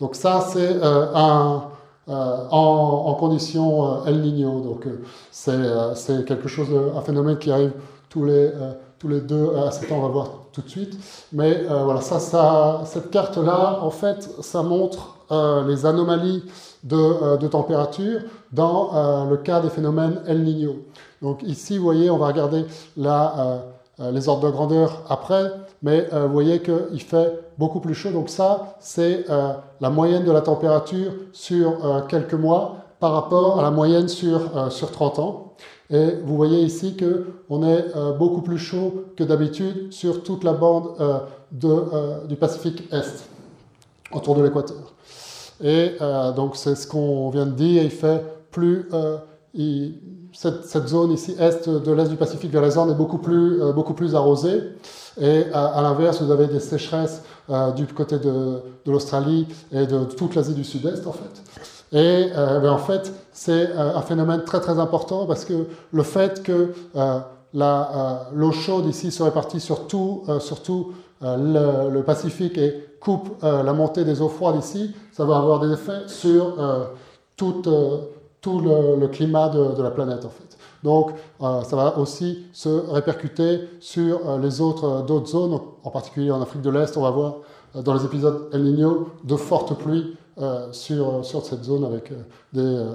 [0.00, 1.62] Donc ça, c'est un,
[2.06, 4.60] en, en condition El Niño.
[4.60, 4.86] Donc
[5.30, 7.72] c'est quelque chose, un phénomène qui arrive
[8.08, 8.50] tous les,
[8.98, 10.96] tous les deux à 7 ans, on va voir tout de suite.
[11.32, 15.16] Mais voilà, ça, ça, cette carte-là, en fait, ça montre
[15.66, 16.44] les anomalies
[16.92, 18.20] euh, de, température
[18.52, 20.76] dans euh, le cas des phénomènes El Niño.
[21.20, 22.64] Donc ici, vous voyez, on va regarder
[22.96, 23.64] la,
[23.98, 25.50] les ordres de grandeur après,
[25.82, 28.10] mais vous voyez qu'il fait beaucoup plus chaud.
[28.10, 29.24] Donc ça, c'est
[29.80, 34.90] la moyenne de la température sur quelques mois par rapport à la moyenne sur, sur
[34.92, 35.52] 30 ans.
[35.90, 37.84] Et vous voyez ici qu'on est
[38.18, 40.90] beaucoup plus chaud que d'habitude sur toute la bande
[41.50, 43.28] de, du Pacifique Est,
[44.12, 44.94] autour de l'équateur.
[45.62, 45.94] Et
[46.36, 48.88] donc c'est ce qu'on vient de dire, il fait plus
[50.32, 53.72] cette, zone ici, est de l'est du Pacifique vers les Andes, est beaucoup plus, euh,
[53.72, 54.62] beaucoup plus arrosée.
[55.20, 60.34] Et à, l'inverse, vous avez des sécheresses euh, du côté de, l'Australie et de toute
[60.34, 61.42] l'Asie du Sud-Est, en fait.
[61.92, 66.42] Et euh, ben, en fait, c'est un phénomène très très important parce que le fait
[66.42, 66.72] que
[67.54, 70.92] l'eau chaude ici se répartit sur tout, sur tout
[71.22, 75.72] le, le, Pacifique et coupe la montée des eaux froides ici, ça va avoir des
[75.72, 76.56] effets sur
[77.36, 77.68] toute
[78.40, 80.56] tout le, climat de, la planète en fait.
[80.84, 81.12] Donc
[81.42, 86.30] euh, ça va aussi se répercuter sur euh, les autres euh, d'autres zones, en particulier
[86.30, 86.96] en Afrique de l'Est.
[86.96, 87.36] On va voir
[87.74, 90.16] dans les épisodes El Niño de fortes pluies
[90.70, 92.12] sur, sur cette zone avec
[92.52, 92.86] des,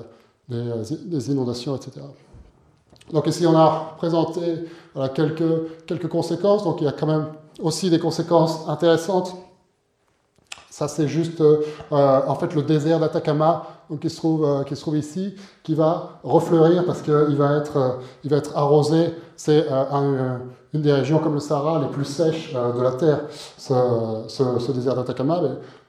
[0.48, 2.00] des, inondations, etc.
[3.12, 4.40] Donc ici on a présenté
[5.14, 6.64] quelques, quelques conséquences.
[6.64, 7.28] Donc il y a quand même
[7.62, 9.36] aussi des conséquences intéressantes.
[10.74, 11.44] Ça c'est juste
[11.92, 15.76] en fait le désert d'Atacama donc qui se trouve, euh, qui se trouve ici, qui
[15.76, 17.90] va refleurir parce qu'il va être, euh,
[18.26, 19.14] va être arrosé.
[19.36, 20.38] C'est euh,
[20.74, 23.20] une des régions comme le Sahara les plus sèches de la Terre,
[23.58, 25.42] ce, désert d'Atacama.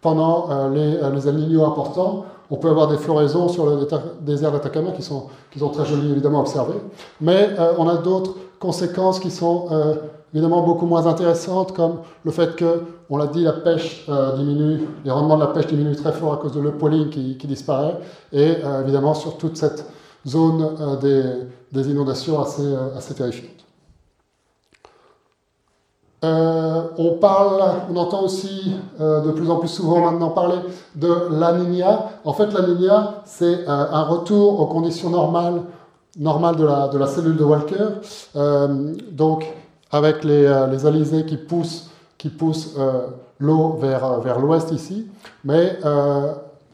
[0.02, 3.89] Pendant les, les El Niño importants, on peut avoir des floraisons sur le
[4.20, 6.74] désert d'Atacama qui sont, qui sont très jolies évidemment à observer.
[7.23, 9.69] Mais on a d'autres conséquences qui sont
[10.35, 14.89] évidemment beaucoup moins intéressantes, comme le fait que, on l'a dit, la pêche euh, diminue,
[15.05, 17.97] les rendements de la pêche diminuent très fort à cause de l'eupoline qui, qui disparaît,
[18.32, 19.85] et euh, évidemment sur toute cette
[20.26, 23.51] zone euh, des, inondations assez, terrifiantes.
[26.22, 30.56] on parle, on entend aussi de plus en plus souvent maintenant parler
[30.94, 32.10] de l'aninia.
[32.24, 35.62] En fait, l'aninia, c'est un retour aux conditions normales,
[36.16, 37.89] normales de la, la cellule de Walker.
[39.10, 39.52] donc,
[39.90, 41.90] avec les, les alizés qui poussent,
[42.24, 45.06] qui poussent euh, l'eau vers, euh, vers l'ouest ici,
[45.44, 45.78] mais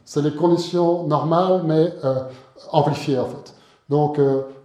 [0.05, 1.93] c'est les conditions normales, mais
[2.71, 3.53] amplifiées en fait.
[3.89, 4.19] Donc,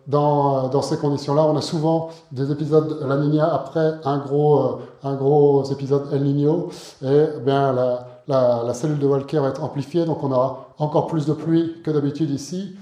[0.07, 5.15] dans, dans, ces conditions-là, on a souvent des épisodes La Nina après un gros, un
[5.15, 6.69] gros épisode El Niño,
[7.03, 11.27] et bien la, la, cellule de Walker va être amplifiée, donc on aura encore plus
[11.27, 12.77] de pluie que d'habitude ici,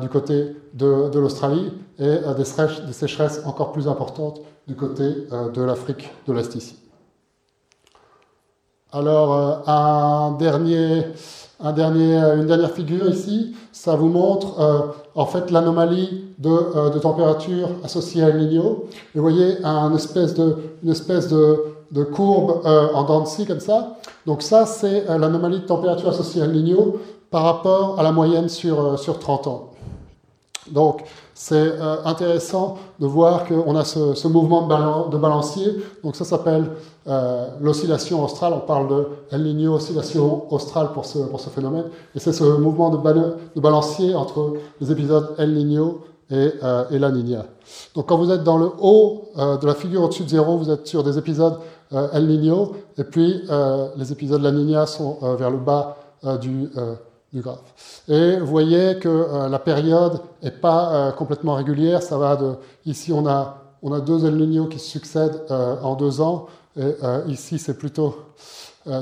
[0.00, 5.62] du côté de, de l'Australie, et des, sécheresses encore plus importantes du côté euh, de
[5.62, 6.78] l'Afrique de l'Est ici.
[8.92, 11.04] Alors, euh, un dernier,
[11.60, 16.98] un dernier, euh, une dernière figure ici, ça vous montre en fait l'anomalie de, de,
[16.98, 18.84] température associée à El Niño.
[19.14, 23.60] Et vous voyez un espèce de, une espèce de, de courbe en dents de comme
[23.60, 23.96] ça.
[24.26, 26.96] Donc ça, c'est l'anomalie de température associée à El Niño
[27.30, 29.69] par rapport à la moyenne sur, sur 30 ans.
[30.72, 31.02] Donc,
[31.42, 34.68] c'est euh, intéressant de voir qu'on a ce, mouvement
[35.08, 35.74] de, balancier.
[36.04, 36.66] Donc ça s'appelle
[37.08, 38.52] euh, l'oscillation australe.
[38.54, 41.86] On parle de El Niño, oscillation australe pour ce, pour ce phénomène.
[42.14, 44.52] Et c'est ce mouvement de, de, balancier entre
[44.82, 47.46] les épisodes El Niño et, euh, et, La Niña.
[47.94, 50.86] Donc quand vous êtes dans le haut de la figure au-dessus de zéro, vous êtes
[50.86, 51.58] sur des épisodes
[52.12, 52.72] El Niño.
[52.98, 53.42] Et puis
[53.96, 55.96] les épisodes La Niña sont vers le bas
[56.38, 56.70] du
[57.32, 58.02] du graphe.
[58.08, 62.02] Et vous voyez que euh, la période n'est pas euh, complètement régulière.
[62.02, 62.54] Ça va de,
[62.86, 66.46] ici, on a, on a deux El Niño qui se succèdent euh, en deux ans.
[66.76, 66.94] Et
[67.26, 68.16] ici, c'est plutôt,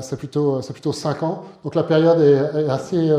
[0.00, 1.44] c'est plutôt, c'est plutôt cinq ans.
[1.62, 3.12] Donc la période est, est assez,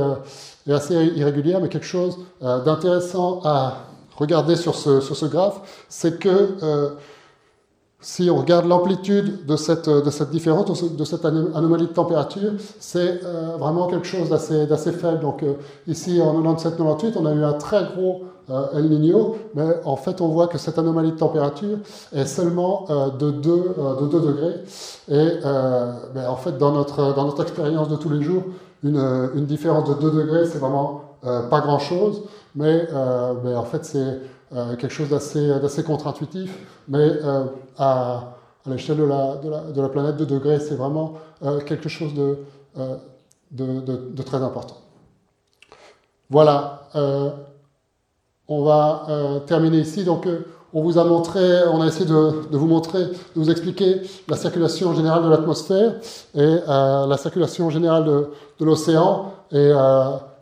[0.68, 3.84] est assez irrégulière, mais quelque chose d'intéressant à
[4.18, 6.58] regarder sur ce, sur ce graphe, c'est que
[8.02, 13.58] si on regarde l'amplitude de cette, cette différence, de cette anomalie de température, c'est euh,
[13.60, 15.20] vraiment quelque chose d'assez faible.
[15.20, 15.56] Donc euh,
[15.86, 20.22] ici, en 97-98, on a eu un très gros euh, El Niño, mais en fait,
[20.22, 21.78] on voit que cette anomalie de température
[22.14, 22.86] est seulement
[23.20, 24.56] de, 2, de 2 degrés.
[25.10, 28.44] Et en fait, dans notre, dans notre expérience de tous les jours,
[28.82, 32.24] une, différence de 2 degrés, c'est vraiment pas grand-chose,
[32.56, 34.20] mais en fait, c'est
[34.52, 36.52] euh, quelque chose d'assez contre-intuitif,
[36.88, 37.46] mais euh,
[37.78, 38.36] à,
[38.66, 41.14] l'échelle de la, planète, de degrés, c'est vraiment
[41.44, 42.38] euh, quelque chose de,
[44.24, 44.78] très important.
[46.32, 46.82] Voilà,
[48.48, 50.04] on va terminer ici.
[50.04, 50.28] Donc,
[50.74, 54.94] on vous a montré, on a essayé de, vous montrer, de vous expliquer la circulation
[54.94, 55.94] générale de l'atmosphère
[56.36, 59.72] et la circulation générale de, l'océan et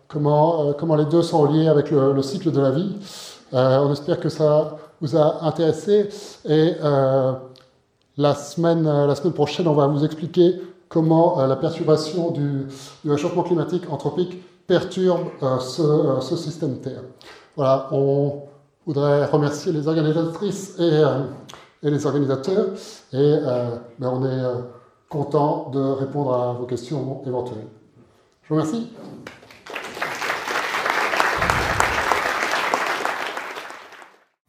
[0.07, 2.95] comment, les deux sont liés avec le cycle de la vie.
[3.53, 6.09] Euh, on espère que ça vous a intéressé
[6.45, 7.33] et euh,
[8.17, 10.59] La semaine, la semaine prochaine, on va vous expliquer
[10.89, 12.65] comment la perturbation du,
[13.03, 15.27] du, réchauffement climatique anthropique perturbe
[15.59, 17.03] ce, ce, système Terre.
[17.55, 18.41] Voilà, on
[18.85, 21.03] voudrait remercier les organisatrices et,
[21.83, 22.67] et les organisateurs
[23.13, 23.35] et
[23.99, 24.43] ben on est
[25.09, 27.67] content de répondre à vos questions éventuelles.
[28.43, 28.87] Je vous remercie.